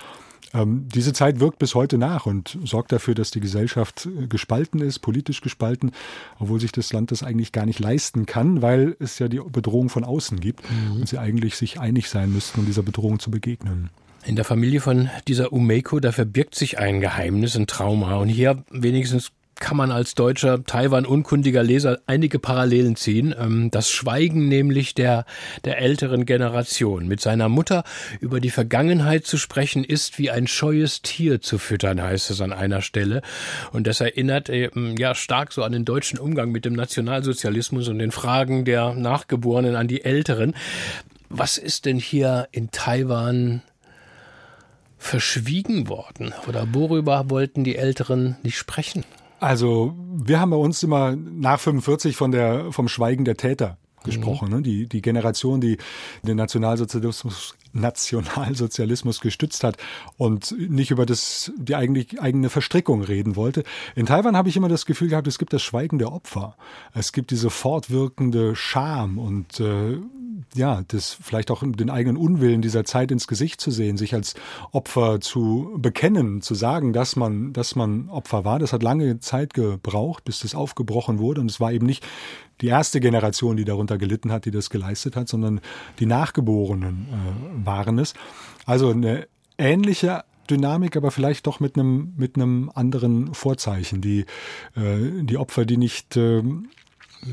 [0.54, 4.80] Ähm, diese Zeit wirkt bis heute nach und sorgt dafür, dass die Gesellschaft äh, gespalten
[4.80, 5.92] ist, politisch gespalten,
[6.38, 9.88] obwohl sich das Land das eigentlich gar nicht leisten kann, weil es ja die Bedrohung
[9.88, 11.00] von außen gibt mhm.
[11.00, 13.90] und sie eigentlich sich einig sein müssten, um dieser Bedrohung zu begegnen.
[14.24, 18.16] In der Familie von dieser Umeko, da verbirgt sich ein Geheimnis, ein Trauma.
[18.16, 19.30] Und hier wenigstens
[19.60, 23.34] kann man als deutscher Taiwan-unkundiger Leser einige Parallelen ziehen.
[23.38, 25.24] Ähm, das Schweigen nämlich der,
[25.64, 27.06] der älteren Generation.
[27.06, 27.84] Mit seiner Mutter
[28.20, 32.52] über die Vergangenheit zu sprechen, ist wie ein scheues Tier zu füttern, heißt es an
[32.52, 33.22] einer Stelle.
[33.72, 37.98] Und das erinnert eben, ja stark so an den deutschen Umgang mit dem Nationalsozialismus und
[37.98, 40.54] den Fragen der Nachgeborenen an die Älteren.
[41.28, 43.62] Was ist denn hier in Taiwan
[44.96, 46.32] verschwiegen worden?
[46.48, 49.04] Oder worüber wollten die Älteren nicht sprechen?
[49.40, 54.48] Also wir haben bei uns immer nach 45 von der, vom Schweigen der Täter gesprochen.
[54.48, 54.56] Mhm.
[54.56, 54.62] Ne?
[54.62, 55.76] Die, die Generation, die
[56.22, 59.76] den Nationalsozialismus, Nationalsozialismus gestützt hat
[60.16, 63.64] und nicht über das, die eigentlich eigene Verstrickung reden wollte.
[63.94, 66.56] In Taiwan habe ich immer das Gefühl gehabt, es gibt das Schweigen der Opfer.
[66.94, 69.98] Es gibt diese fortwirkende Scham und äh,
[70.54, 74.34] ja, das vielleicht auch den eigenen Unwillen dieser Zeit ins Gesicht zu sehen, sich als
[74.72, 78.58] Opfer zu bekennen, zu sagen, dass man, dass man Opfer war.
[78.58, 81.40] Das hat lange Zeit gebraucht, bis das aufgebrochen wurde.
[81.40, 82.06] Und es war eben nicht
[82.60, 85.60] die erste Generation, die darunter gelitten hat, die das geleistet hat, sondern
[85.98, 88.14] die Nachgeborenen äh, waren es.
[88.66, 89.28] Also eine
[89.58, 94.00] ähnliche Dynamik, aber vielleicht doch mit einem mit einem anderen Vorzeichen.
[94.00, 94.20] Die
[94.74, 96.42] äh, die Opfer, die nicht äh,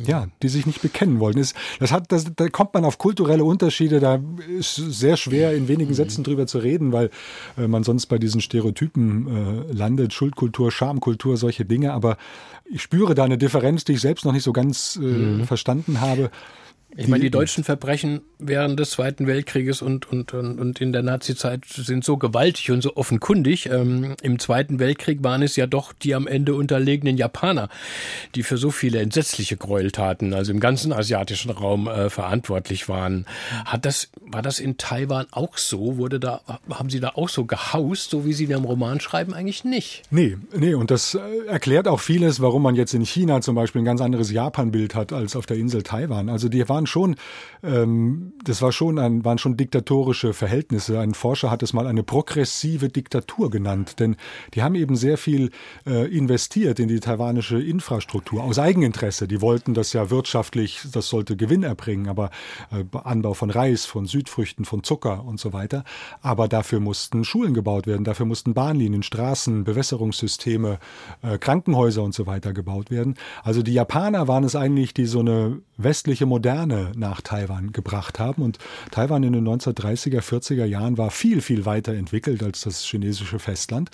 [0.06, 1.40] ja, die sich nicht bekennen wollten.
[1.40, 4.20] Das, das hat, das, da kommt man auf kulturelle Unterschiede, da
[4.60, 5.96] ist sehr schwer in wenigen mhm.
[5.96, 7.10] Sätzen drüber zu reden, weil
[7.58, 11.94] äh, man sonst bei diesen Stereotypen äh, landet, Schuldkultur, Schamkultur, solche Dinge.
[11.94, 12.18] Aber
[12.66, 15.46] ich spüre da eine Differenz, die ich selbst noch nicht so ganz äh, mhm.
[15.46, 16.32] verstanden habe.
[16.98, 21.04] Ich meine, die deutschen Verbrechen während des Zweiten Weltkrieges und, und, und, und in der
[21.04, 23.66] Nazizeit sind so gewaltig und so offenkundig.
[23.66, 27.68] Ähm, Im Zweiten Weltkrieg waren es ja doch die am Ende unterlegenen Japaner,
[28.36, 33.26] die für so viele entsetzliche Gräueltaten, also im ganzen asiatischen Raum, äh, verantwortlich waren.
[33.66, 35.98] Hat das, war das in Taiwan auch so?
[35.98, 39.34] Wurde da, haben Sie da auch so gehaust, so wie Sie in Ihrem Roman schreiben?
[39.34, 40.04] Eigentlich nicht.
[40.12, 43.82] Nee, nee, und das äh, erklärt auch vieles, warum man jetzt in China zum Beispiel
[43.82, 46.30] ein ganz anderes Japan-Bild hat als auf der Insel Taiwan.
[46.30, 47.16] Also die waren waren schon,
[47.64, 51.00] ähm, das war schon ein, waren schon diktatorische Verhältnisse.
[51.00, 54.16] Ein Forscher hat es mal eine progressive Diktatur genannt, denn
[54.54, 55.52] die haben eben sehr viel
[55.86, 59.28] äh, investiert in die taiwanische Infrastruktur aus Eigeninteresse.
[59.28, 62.30] Die wollten das ja wirtschaftlich, das sollte Gewinn erbringen, aber
[62.72, 65.84] äh, Anbau von Reis, von Südfrüchten, von Zucker und so weiter.
[66.22, 70.80] Aber dafür mussten Schulen gebaut werden, dafür mussten Bahnlinien, Straßen, Bewässerungssysteme,
[71.22, 73.16] äh, Krankenhäuser und so weiter gebaut werden.
[73.44, 78.20] Also die Japaner waren es eigentlich, die so eine westliche Moderne Moderne nach Taiwan gebracht
[78.20, 78.42] haben.
[78.42, 78.60] Und
[78.92, 83.90] Taiwan in den 1930er, 40er Jahren war viel, viel weiter entwickelt als das chinesische Festland.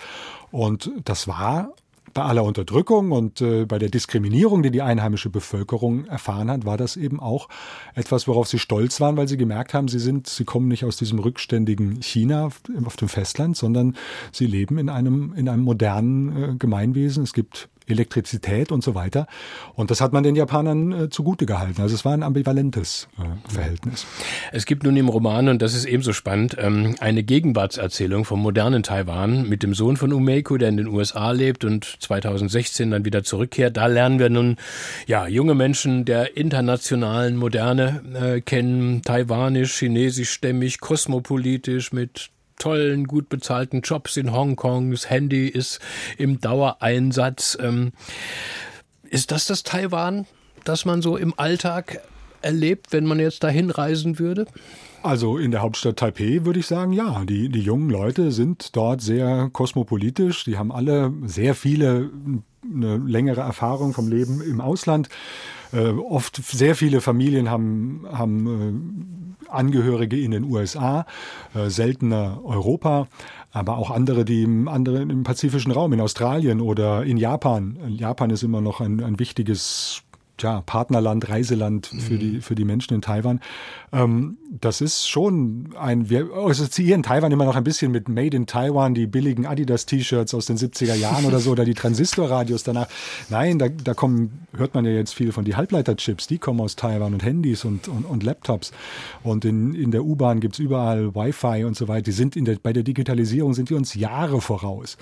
[0.50, 1.72] Und das war
[2.14, 6.76] bei aller Unterdrückung und äh, bei der Diskriminierung, die die einheimische Bevölkerung erfahren hat, war
[6.76, 7.48] das eben auch
[7.94, 10.98] etwas, worauf sie stolz waren, weil sie gemerkt haben, sie sind, sie kommen nicht aus
[10.98, 12.50] diesem rückständigen China
[12.84, 13.96] auf dem Festland, sondern
[14.30, 17.22] sie leben in einem in einem modernen äh, Gemeinwesen.
[17.22, 19.26] Es gibt Elektrizität und so weiter.
[19.74, 21.80] Und das hat man den Japanern äh, zugute gehalten.
[21.82, 24.06] Also es war ein ambivalentes äh, Verhältnis.
[24.52, 28.82] Es gibt nun im Roman, und das ist ebenso spannend, ähm, eine Gegenwartserzählung vom modernen
[28.82, 33.24] Taiwan mit dem Sohn von Umeiko, der in den USA lebt und 2016 dann wieder
[33.24, 33.76] zurückkehrt.
[33.76, 34.56] Da lernen wir nun
[35.06, 42.30] ja junge Menschen der internationalen Moderne äh, kennen, taiwanisch, chinesischstämmig, kosmopolitisch mit
[42.62, 44.92] tollen, gut bezahlten Jobs in Hongkong.
[44.92, 45.80] Das Handy ist
[46.16, 47.58] im Dauereinsatz.
[47.60, 47.92] Ähm,
[49.10, 50.26] ist das das Taiwan,
[50.64, 52.00] das man so im Alltag
[52.40, 54.46] erlebt, wenn man jetzt dahin reisen würde?
[55.02, 57.24] Also in der Hauptstadt Taipei würde ich sagen, ja.
[57.24, 60.44] Die, die jungen Leute sind dort sehr kosmopolitisch.
[60.44, 62.10] Die haben alle sehr viele,
[62.64, 65.08] eine längere Erfahrung vom Leben im Ausland.
[65.72, 69.06] Äh, oft sehr viele Familien haben, haben
[69.46, 71.06] äh, Angehörige in den USA,
[71.54, 73.08] äh, seltener Europa,
[73.50, 77.78] aber auch andere, die im, anderen, im pazifischen Raum, in Australien oder in Japan.
[77.88, 80.02] Japan ist immer noch ein, ein wichtiges
[80.42, 83.40] ja, Partnerland, Reiseland für, die, für die Menschen in Taiwan.
[83.92, 88.46] Ähm, das ist schon ein, wir assoziieren Taiwan immer noch ein bisschen mit Made in
[88.46, 92.88] Taiwan, die billigen Adidas-T-Shirts aus den 70er Jahren oder so, oder die Transistorradios danach.
[93.30, 96.76] Nein, da, da kommen, hört man ja jetzt viel von die Halbleiterchips, die kommen aus
[96.76, 98.72] Taiwan und Handys und, und, und Laptops.
[99.22, 102.02] Und in, in der U-Bahn gibt's überall Wi-Fi und so weiter.
[102.02, 104.98] Die sind in der, bei der Digitalisierung sind die uns Jahre voraus.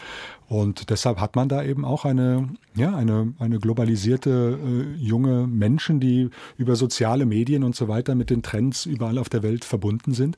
[0.50, 6.00] Und deshalb hat man da eben auch eine, ja, eine, eine globalisierte äh, junge Menschen,
[6.00, 6.28] die
[6.58, 10.36] über soziale Medien und so weiter mit den Trends überall auf der Welt verbunden sind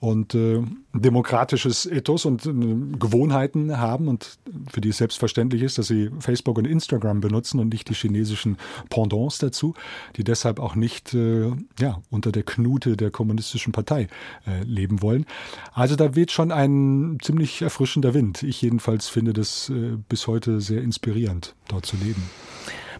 [0.00, 2.52] und äh, demokratisches Ethos und äh,
[2.98, 4.38] Gewohnheiten haben und
[4.70, 8.58] für die es selbstverständlich ist, dass sie Facebook und Instagram benutzen und nicht die chinesischen
[8.90, 9.74] Pendants dazu,
[10.16, 14.08] die deshalb auch nicht äh, ja, unter der Knute der kommunistischen Partei
[14.46, 15.26] äh, leben wollen.
[15.72, 18.42] Also da weht schon ein ziemlich erfrischender Wind.
[18.44, 22.22] Ich jedenfalls finde das äh, bis heute sehr inspirierend, dort zu leben.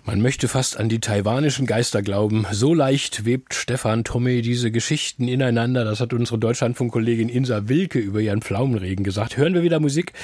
[0.09, 2.47] Man möchte fast an die taiwanischen Geister glauben.
[2.51, 5.85] So leicht webt Stefan Tomme diese Geschichten ineinander.
[5.85, 9.37] Das hat unsere Deutschlandfunkkollegin Insa Wilke über ihren Pflaumenregen gesagt.
[9.37, 10.15] Hören wir wieder Musik.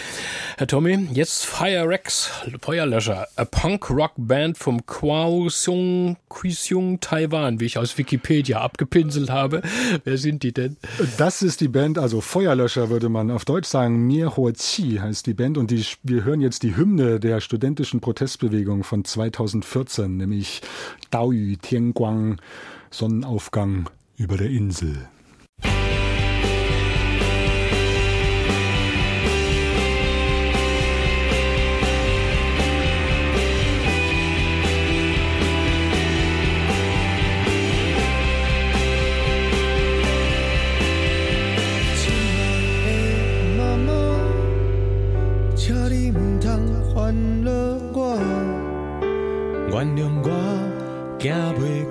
[0.56, 2.30] Herr Tomme, jetzt Fire Rex,
[2.62, 3.28] Feuerlöscher.
[3.36, 9.60] A Punk-Rock-Band vom Kaohsiung, Kaohsiung, Taiwan, wie ich aus Wikipedia abgepinselt habe.
[10.04, 10.78] Wer sind die denn?
[11.18, 14.06] Das ist die Band, also Feuerlöscher würde man auf Deutsch sagen.
[14.06, 18.00] Mir Ho Chi heißt die Band und die, wir hören jetzt die Hymne der studentischen
[18.00, 19.73] Protestbewegung von 2014.
[19.74, 20.62] 2014, nämlich
[21.10, 22.40] Daoyu Tianguang,
[22.90, 25.08] Sonnenaufgang über der Insel.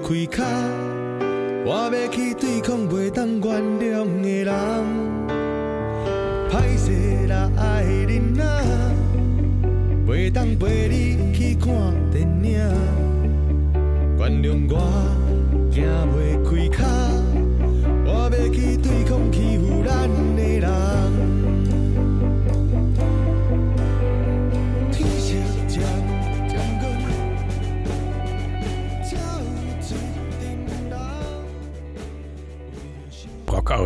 [0.04, 0.44] 开脚，
[1.66, 3.93] 我要去对抗袂当原谅。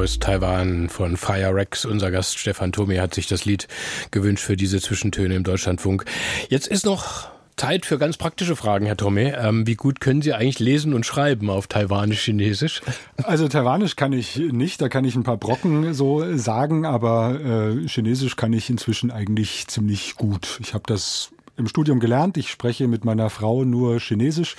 [0.07, 1.83] Aus Taiwan von Fire Rex.
[1.83, 3.67] Unser Gast Stefan Thome hat sich das Lied
[4.09, 6.05] gewünscht für diese Zwischentöne im Deutschlandfunk.
[6.47, 7.27] Jetzt ist noch
[7.57, 9.37] Zeit für ganz praktische Fragen, Herr Thome.
[9.37, 12.83] Ähm, wie gut können Sie eigentlich lesen und schreiben auf Taiwanisch-Chinesisch?
[13.21, 17.87] Also Taiwanisch kann ich nicht, da kann ich ein paar Brocken so sagen, aber äh,
[17.89, 20.57] Chinesisch kann ich inzwischen eigentlich ziemlich gut.
[20.61, 22.37] Ich habe das im Studium gelernt.
[22.37, 24.55] Ich spreche mit meiner Frau nur Chinesisch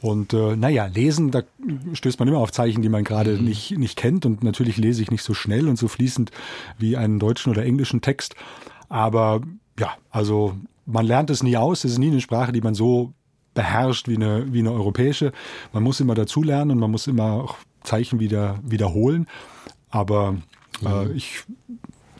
[0.00, 1.42] und äh, naja, lesen, da
[1.92, 3.44] stößt man immer auf Zeichen, die man gerade mhm.
[3.44, 4.24] nicht, nicht kennt.
[4.24, 6.30] Und natürlich lese ich nicht so schnell und so fließend
[6.78, 8.34] wie einen deutschen oder englischen Text.
[8.88, 9.42] Aber
[9.78, 11.84] ja, also man lernt es nie aus.
[11.84, 13.12] Es ist nie eine Sprache, die man so
[13.52, 15.32] beherrscht wie eine, wie eine europäische.
[15.72, 19.26] Man muss immer dazulernen und man muss immer auch Zeichen wieder wiederholen.
[19.90, 20.36] Aber
[20.84, 21.16] äh, mhm.
[21.16, 21.44] ich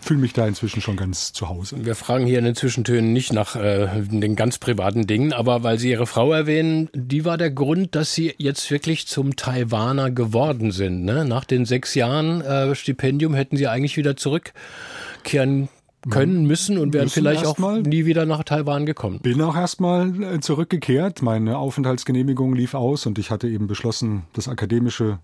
[0.02, 1.84] fühle mich da inzwischen schon ganz zu Hause.
[1.84, 5.78] Wir fragen hier in den Zwischentönen nicht nach äh, den ganz privaten Dingen, aber weil
[5.78, 10.70] Sie Ihre Frau erwähnen, die war der Grund, dass Sie jetzt wirklich zum Taiwaner geworden
[10.72, 11.04] sind.
[11.04, 11.24] Ne?
[11.24, 15.68] Nach den sechs Jahren äh, Stipendium hätten Sie eigentlich wieder zurückkehren
[16.08, 19.20] können müssen und wären vielleicht auch nie wieder nach Taiwan gekommen.
[19.20, 21.20] Bin auch erstmal äh, zurückgekehrt.
[21.20, 25.18] Meine Aufenthaltsgenehmigung lief aus und ich hatte eben beschlossen, das akademische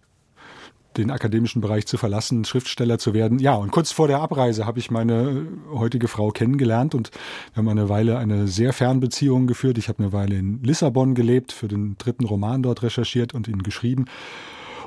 [0.96, 3.38] den akademischen Bereich zu verlassen, Schriftsteller zu werden.
[3.38, 7.10] Ja, und kurz vor der Abreise habe ich meine heutige Frau kennengelernt und
[7.52, 9.78] wir haben eine Weile eine sehr Fernbeziehung geführt.
[9.78, 13.62] Ich habe eine Weile in Lissabon gelebt, für den dritten Roman dort recherchiert und ihn
[13.62, 14.06] geschrieben.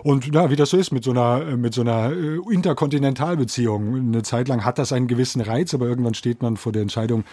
[0.03, 3.95] Und ja, wie das so ist mit so einer, mit so einer äh, Interkontinentalbeziehung.
[3.95, 7.23] Eine Zeit lang hat das einen gewissen Reiz, aber irgendwann steht man vor der Entscheidung,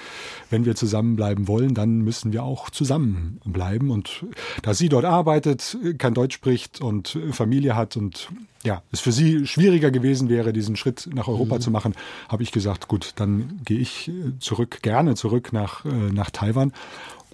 [0.51, 3.91] wenn wir zusammenbleiben wollen, dann müssen wir auch zusammenbleiben.
[3.91, 4.25] Und
[4.63, 8.29] da sie dort arbeitet, kein Deutsch spricht und Familie hat und
[8.67, 11.61] ja, es für sie schwieriger gewesen wäre, diesen Schritt nach Europa mhm.
[11.61, 11.95] zu machen,
[12.29, 14.11] habe ich gesagt, gut, dann gehe ich
[14.41, 16.73] zurück, gerne zurück nach, äh, nach Taiwan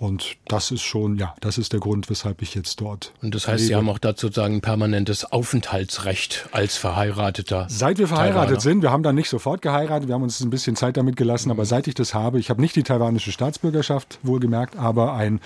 [0.02, 3.12] und das ist schon, ja, das ist der Grund, weshalb ich jetzt dort.
[3.22, 3.68] Und das heißt, lebe.
[3.68, 7.66] Sie haben auch dazu sozusagen ein permanentes Aufenthaltsrecht als Verheirateter.
[7.68, 8.60] Seit wir verheiratet Taiwaner.
[8.60, 11.50] sind, wir haben dann nicht sofort geheiratet, wir haben uns ein bisschen Zeit damit gelassen,
[11.50, 11.52] mhm.
[11.52, 15.40] aber seit ich das habe, ich habe nicht die taiwanische Staatsbürgerschaft, wohlgemerkt, aber ein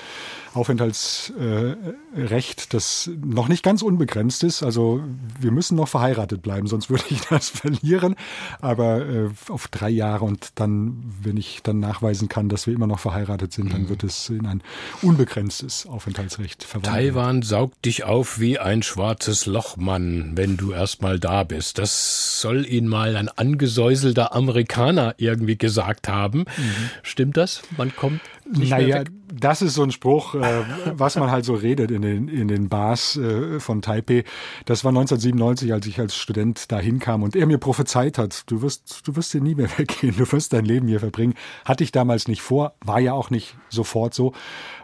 [0.57, 4.62] Aufenthaltsrecht, das noch nicht ganz unbegrenzt ist.
[4.62, 5.02] Also
[5.38, 8.16] wir müssen noch verheiratet bleiben, sonst würde ich das verlieren.
[8.61, 12.86] Aber äh, auf drei Jahre und dann, wenn ich dann nachweisen kann, dass wir immer
[12.86, 13.90] noch verheiratet sind, dann mhm.
[13.90, 14.62] wird es in ein
[15.02, 16.94] unbegrenztes Aufenthaltsrecht verwandelt.
[16.94, 21.78] Taiwan saugt dich auf wie ein schwarzes Loch, Mann, wenn du erstmal da bist.
[21.78, 26.40] Das soll ihn mal ein angesäuselter Amerikaner irgendwie gesagt haben.
[26.40, 26.90] Mhm.
[27.02, 27.62] Stimmt das?
[27.76, 31.90] Man kommt nicht naja, das ist so ein Spruch, äh, was man halt so redet
[31.90, 34.24] in den, in den Bars äh, von Taipei.
[34.64, 38.62] Das war 1997, als ich als Student da hinkam und er mir prophezeit hat, du
[38.62, 41.34] wirst, du wirst hier nie mehr weggehen, du wirst dein Leben hier verbringen.
[41.64, 44.32] Hatte ich damals nicht vor, war ja auch nicht sofort so.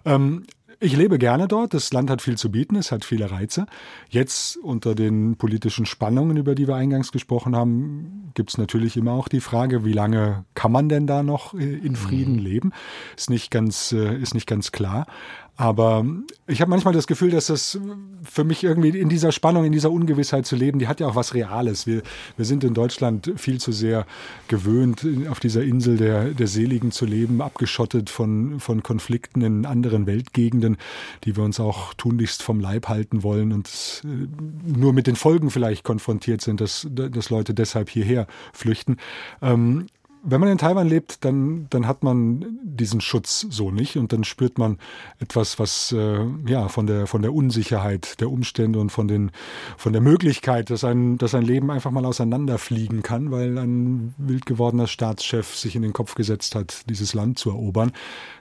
[0.04, 0.44] Ähm,
[0.82, 1.74] ich lebe gerne dort.
[1.74, 3.66] Das Land hat viel zu bieten, es hat viele Reize.
[4.10, 9.12] Jetzt unter den politischen Spannungen, über die wir eingangs gesprochen haben, gibt es natürlich immer
[9.12, 12.42] auch die Frage, wie lange kann man denn da noch äh, in Frieden mhm.
[12.42, 12.72] leben?
[13.16, 15.06] Ist nicht ganz, äh, ist nicht ganz klar.
[15.62, 16.04] Aber
[16.48, 17.78] ich habe manchmal das Gefühl, dass das
[18.24, 21.14] für mich irgendwie in dieser Spannung, in dieser Ungewissheit zu leben, die hat ja auch
[21.14, 21.86] was Reales.
[21.86, 22.02] Wir,
[22.36, 24.04] wir sind in Deutschland viel zu sehr
[24.48, 30.08] gewöhnt, auf dieser Insel der, der Seligen zu leben, abgeschottet von, von Konflikten in anderen
[30.08, 30.78] Weltgegenden,
[31.22, 34.26] die wir uns auch tunlichst vom Leib halten wollen und äh,
[34.66, 38.96] nur mit den Folgen vielleicht konfrontiert sind, dass, dass Leute deshalb hierher flüchten.
[39.40, 39.86] Ähm,
[40.24, 44.22] wenn man in Taiwan lebt, dann, dann hat man diesen Schutz so nicht und dann
[44.22, 44.78] spürt man
[45.18, 49.32] etwas, was äh, ja von der von der Unsicherheit der Umstände und von den
[49.76, 54.46] von der Möglichkeit, dass ein dass ein Leben einfach mal auseinanderfliegen kann, weil ein wild
[54.46, 57.92] gewordener Staatschef sich in den Kopf gesetzt hat, dieses Land zu erobern.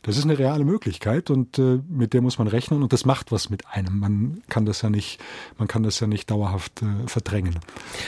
[0.04, 3.32] Das ist eine reale Möglichkeit und äh, mit der muss man rechnen und das macht
[3.32, 4.00] was mit einem.
[4.00, 5.20] Man kann das ja nicht
[5.58, 7.60] man kann das ja nicht dauerhaft äh, verdrängen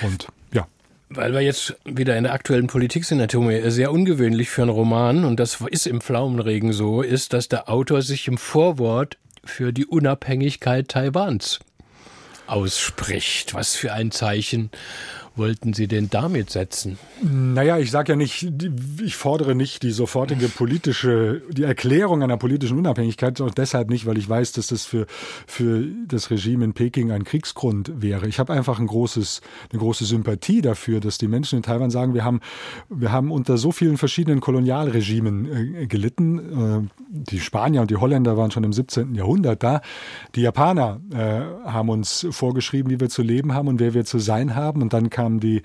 [0.04, 0.28] und.
[1.16, 4.72] Weil wir jetzt wieder in der aktuellen Politik sind, Herr Tome, sehr ungewöhnlich für einen
[4.72, 9.74] Roman, und das ist im Pflaumenregen so, ist, dass der Autor sich im Vorwort für
[9.74, 11.60] die Unabhängigkeit Taiwans
[12.48, 13.54] ausspricht.
[13.54, 14.72] Was für ein Zeichen
[15.36, 16.98] wollten Sie denn damit setzen?
[17.22, 18.52] Naja, ich sage ja nicht,
[19.04, 24.18] ich fordere nicht die sofortige politische, die Erklärung einer politischen Unabhängigkeit, auch deshalb nicht, weil
[24.18, 25.08] ich weiß, dass das für,
[25.48, 28.28] für das Regime in Peking ein Kriegsgrund wäre.
[28.28, 32.14] Ich habe einfach ein großes, eine große Sympathie dafür, dass die Menschen in Taiwan sagen,
[32.14, 32.42] wir haben,
[32.90, 36.40] wir haben unter so vielen verschiedenen Kolonialregimen äh, gelitten.
[36.40, 39.16] Äh, die Spanier und die Holländer waren schon im 17.
[39.16, 39.82] Jahrhundert da.
[40.36, 44.20] Die Japaner äh, haben uns vorgeschrieben, wie wir zu leben haben und wer wir zu
[44.20, 44.82] sein haben.
[44.82, 45.62] Und dann kam kamen die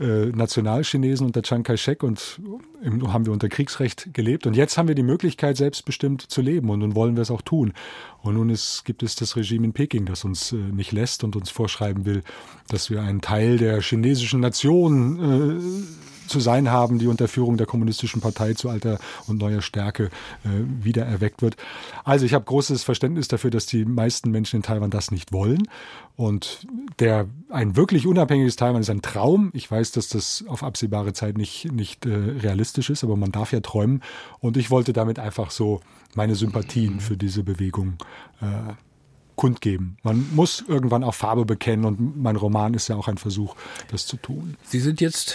[0.00, 2.40] äh, Nationalchinesen unter Chiang Kai-shek und
[2.82, 4.46] im, haben wir unter Kriegsrecht gelebt.
[4.46, 7.42] Und jetzt haben wir die Möglichkeit, selbstbestimmt zu leben und nun wollen wir es auch
[7.42, 7.74] tun.
[8.22, 11.36] Und nun ist, gibt es das Regime in Peking, das uns äh, nicht lässt und
[11.36, 12.22] uns vorschreiben will,
[12.68, 17.66] dass wir ein Teil der chinesischen Nation äh, zu sein haben, die unter Führung der
[17.66, 20.04] Kommunistischen Partei zu alter und neuer Stärke
[20.44, 20.48] äh,
[20.82, 21.56] wieder erweckt wird.
[22.04, 25.68] Also ich habe großes Verständnis dafür, dass die meisten Menschen in Taiwan das nicht wollen.
[26.16, 26.66] Und
[27.00, 29.50] der ein wirklich unabhängiges Taiwan ist ein Traum.
[29.52, 33.52] Ich weiß, dass das auf absehbare Zeit nicht, nicht äh, realistisch ist, aber man darf
[33.52, 34.02] ja träumen.
[34.38, 35.80] Und ich wollte damit einfach so
[36.14, 37.94] meine Sympathien für diese Bewegung
[38.40, 38.74] äh,
[39.36, 39.96] kundgeben.
[40.02, 43.56] Man muss irgendwann auch Farbe bekennen und mein Roman ist ja auch ein Versuch,
[43.90, 44.56] das zu tun.
[44.62, 45.34] Sie sind jetzt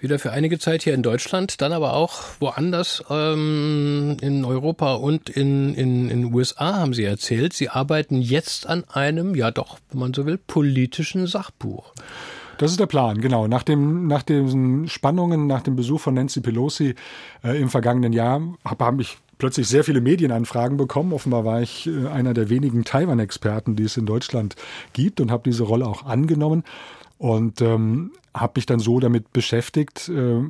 [0.00, 5.28] wieder für einige Zeit hier in Deutschland, dann aber auch woanders ähm, in Europa und
[5.28, 7.52] in, in, in USA, haben Sie erzählt.
[7.52, 11.92] Sie arbeiten jetzt an einem, ja doch, wenn man so will, politischen Sachbuch.
[12.58, 13.46] Das ist der Plan, genau.
[13.46, 16.94] Nach, dem, nach den Spannungen, nach dem Besuch von Nancy Pelosi
[17.44, 21.12] äh, im vergangenen Jahr habe hab ich plötzlich sehr viele Medienanfragen bekommen.
[21.12, 24.56] Offenbar war ich äh, einer der wenigen Taiwan-Experten, die es in Deutschland
[24.92, 26.64] gibt und habe diese Rolle auch angenommen
[27.18, 30.42] und ähm, habe mich dann so damit beschäftigt, äh,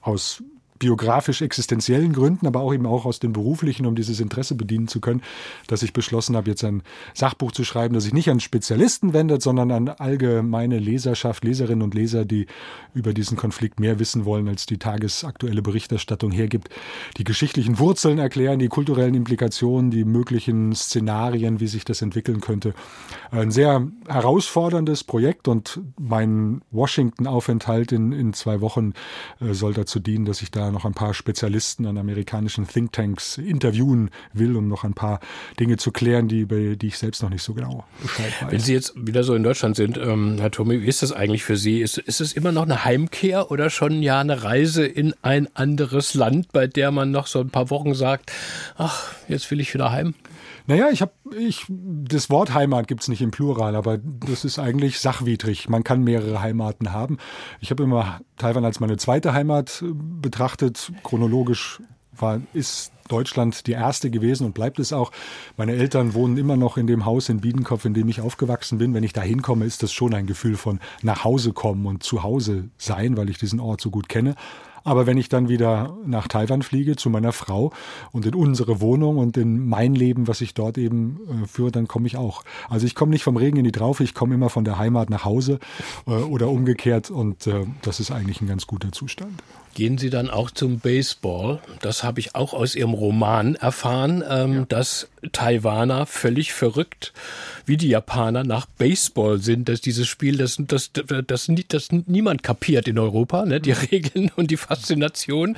[0.00, 0.42] aus
[0.78, 5.22] biografisch-existenziellen Gründen, aber auch eben auch aus den beruflichen, um dieses Interesse bedienen zu können,
[5.68, 6.82] dass ich beschlossen habe, jetzt ein
[7.14, 11.94] Sachbuch zu schreiben, das sich nicht an Spezialisten wendet, sondern an allgemeine Leserschaft, Leserinnen und
[11.94, 12.46] Leser, die
[12.92, 16.68] über diesen Konflikt mehr wissen wollen, als die tagesaktuelle Berichterstattung hergibt.
[17.18, 22.74] Die geschichtlichen Wurzeln erklären, die kulturellen Implikationen, die möglichen Szenarien, wie sich das entwickeln könnte.
[23.30, 28.92] Ein sehr herausforderndes Projekt und mein Washington-Aufenthalt in, in zwei Wochen
[29.40, 34.10] äh, soll dazu dienen, dass ich da noch ein paar Spezialisten an amerikanischen Thinktanks interviewen
[34.32, 35.20] will, um noch ein paar
[35.58, 36.46] Dinge zu klären, die,
[36.76, 38.52] die ich selbst noch nicht so genau Bescheid weiß.
[38.52, 41.44] Wenn Sie jetzt wieder so in Deutschland sind, ähm, Herr Tommy, wie ist das eigentlich
[41.44, 41.80] für Sie?
[41.80, 46.14] Ist, ist es immer noch eine Heimkehr oder schon ja eine Reise in ein anderes
[46.14, 48.32] Land, bei der man noch so ein paar Wochen sagt,
[48.76, 50.14] ach, jetzt will ich wieder heim?
[50.66, 54.98] Naja, ich habe, ich, das Wort Heimat gibt's nicht im Plural, aber das ist eigentlich
[54.98, 55.68] sachwidrig.
[55.68, 57.18] Man kann mehrere Heimaten haben.
[57.60, 60.90] Ich habe immer Taiwan als meine zweite Heimat äh, betrachtet.
[61.02, 65.12] Chronologisch war, ist Deutschland die erste gewesen und bleibt es auch.
[65.58, 68.94] Meine Eltern wohnen immer noch in dem Haus in Biedenkopf, in dem ich aufgewachsen bin.
[68.94, 72.22] Wenn ich da hinkomme, ist das schon ein Gefühl von nach Hause kommen und zu
[72.22, 74.34] Hause sein, weil ich diesen Ort so gut kenne.
[74.84, 77.72] Aber wenn ich dann wieder nach Taiwan fliege zu meiner Frau
[78.12, 81.88] und in unsere Wohnung und in mein Leben, was ich dort eben äh, führe, dann
[81.88, 82.44] komme ich auch.
[82.68, 85.10] Also ich komme nicht vom Regen in die Traufe, ich komme immer von der Heimat
[85.10, 85.58] nach Hause
[86.06, 89.42] äh, oder umgekehrt und äh, das ist eigentlich ein ganz guter Zustand.
[89.74, 91.60] Gehen Sie dann auch zum Baseball?
[91.80, 94.64] Das habe ich auch aus Ihrem Roman erfahren, ähm, ja.
[94.66, 97.12] dass Taiwaner völlig verrückt
[97.66, 102.42] wie die Japaner nach Baseball sind, dass dieses Spiel, das, das, das, das, das niemand
[102.42, 103.60] kapiert in Europa, ne?
[103.60, 105.56] die Regeln und die Faszination.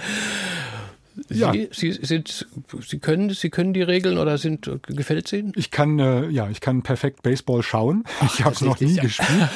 [1.28, 1.52] Sie, ja.
[1.70, 2.46] Sie, sind,
[2.86, 5.52] Sie, können, Sie können die Regeln oder sind, gefällt es Ihnen?
[5.56, 8.04] Ich kann, äh, ja, ich kann perfekt Baseball schauen.
[8.26, 9.02] Ich habe es noch nie ja.
[9.02, 9.48] gespielt.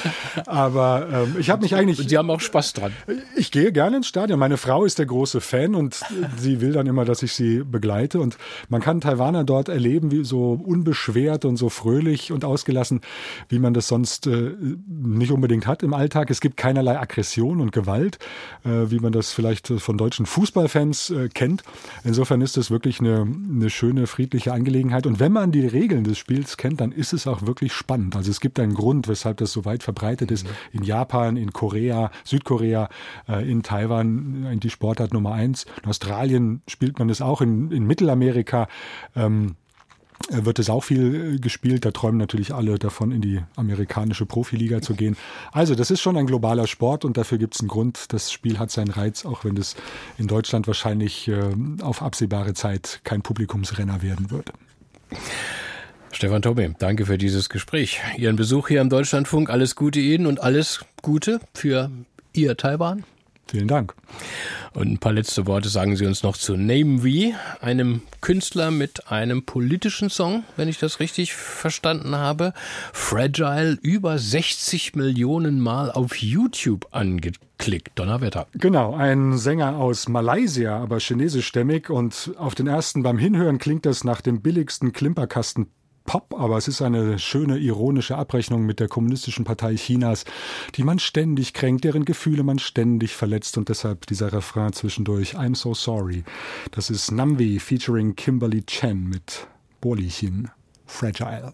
[0.46, 1.98] Aber ähm, ich habe mich eigentlich.
[1.98, 2.92] Und Sie haben auch Spaß dran.
[3.36, 4.38] Ich gehe gerne ins Stadion.
[4.38, 6.00] Meine Frau ist der große Fan und
[6.38, 8.20] sie will dann immer, dass ich sie begleite.
[8.20, 8.38] Und
[8.68, 13.00] man kann Taiwaner dort erleben, wie so unbeschwert und so fröhlich und ausgelassen,
[13.48, 14.52] wie man das sonst äh,
[14.88, 16.30] nicht unbedingt hat im Alltag.
[16.30, 18.18] Es gibt keinerlei Aggression und Gewalt,
[18.64, 21.62] äh, wie man das vielleicht von deutschen Fußballfans äh, kennt kennt.
[22.04, 25.06] Insofern ist es wirklich eine, eine schöne, friedliche Angelegenheit.
[25.06, 28.16] Und wenn man die Regeln des Spiels kennt, dann ist es auch wirklich spannend.
[28.16, 30.46] Also es gibt einen Grund, weshalb das so weit verbreitet ist.
[30.72, 32.88] In Japan, in Korea, Südkorea,
[33.28, 35.66] äh, in Taiwan, in die Sportart Nummer eins.
[35.82, 38.68] In Australien spielt man es auch, in, in Mittelamerika.
[39.16, 39.59] Ähm, äh,
[40.28, 41.84] wird es auch viel äh, gespielt.
[41.84, 45.16] Da träumen natürlich alle davon, in die amerikanische Profiliga zu gehen.
[45.52, 48.12] Also das ist schon ein globaler Sport und dafür gibt es einen Grund.
[48.12, 49.76] Das Spiel hat seinen Reiz, auch wenn es
[50.18, 51.40] in Deutschland wahrscheinlich äh,
[51.82, 54.52] auf absehbare Zeit kein Publikumsrenner werden wird.
[56.12, 58.00] Stefan Tobbe, danke für dieses Gespräch.
[58.16, 59.48] Ihren Besuch hier im Deutschlandfunk.
[59.48, 61.90] Alles Gute Ihnen und alles Gute für
[62.32, 63.04] Ihr Taiwan.
[63.50, 63.94] Vielen Dank.
[64.74, 69.10] Und ein paar letzte Worte sagen Sie uns noch zu Name V, einem Künstler mit
[69.10, 72.52] einem politischen Song, wenn ich das richtig verstanden habe.
[72.92, 77.98] Fragile, über 60 Millionen Mal auf YouTube angeklickt.
[77.98, 78.46] Donnerwetter.
[78.52, 81.90] Genau, ein Sänger aus Malaysia, aber chinesischstämmig.
[81.90, 85.66] Und auf den ersten beim Hinhören klingt das nach dem billigsten Klimperkasten
[86.04, 90.24] Pop, aber es ist eine schöne ironische Abrechnung mit der kommunistischen Partei Chinas,
[90.74, 95.54] die man ständig kränkt, deren Gefühle man ständig verletzt und deshalb dieser Refrain zwischendurch I'm
[95.54, 96.24] so sorry.
[96.72, 99.46] Das ist Nambi featuring Kimberly Chen mit
[99.80, 100.50] Bolichin.
[100.86, 101.52] Fragile.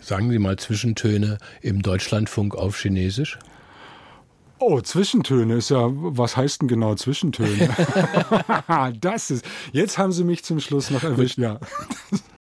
[0.00, 3.38] Sagen Sie mal Zwischentöne im Deutschlandfunk auf Chinesisch.
[4.58, 7.70] Oh, Zwischentöne ist ja, was heißt denn genau Zwischentöne?
[9.00, 11.58] das ist, jetzt haben Sie mich zum Schluss noch erwischt, ja.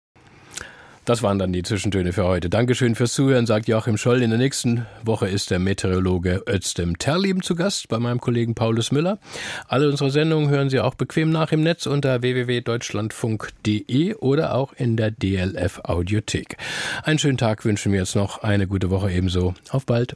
[1.06, 2.50] Das waren dann die Zwischentöne für heute.
[2.50, 4.22] Dankeschön fürs Zuhören, sagt Joachim Scholl.
[4.22, 8.94] In der nächsten Woche ist der Meteorologe Özdem Terlieben zu Gast bei meinem Kollegen Paulus
[8.94, 9.20] Müller.
[9.68, 14.96] Alle unsere Sendungen hören Sie auch bequem nach im Netz unter www.deutschlandfunk.de oder auch in
[14.96, 16.56] der DLF Audiothek.
[17.04, 19.56] Einen schönen Tag wünschen wir jetzt noch, eine gute Woche ebenso.
[19.72, 20.16] Auf bald.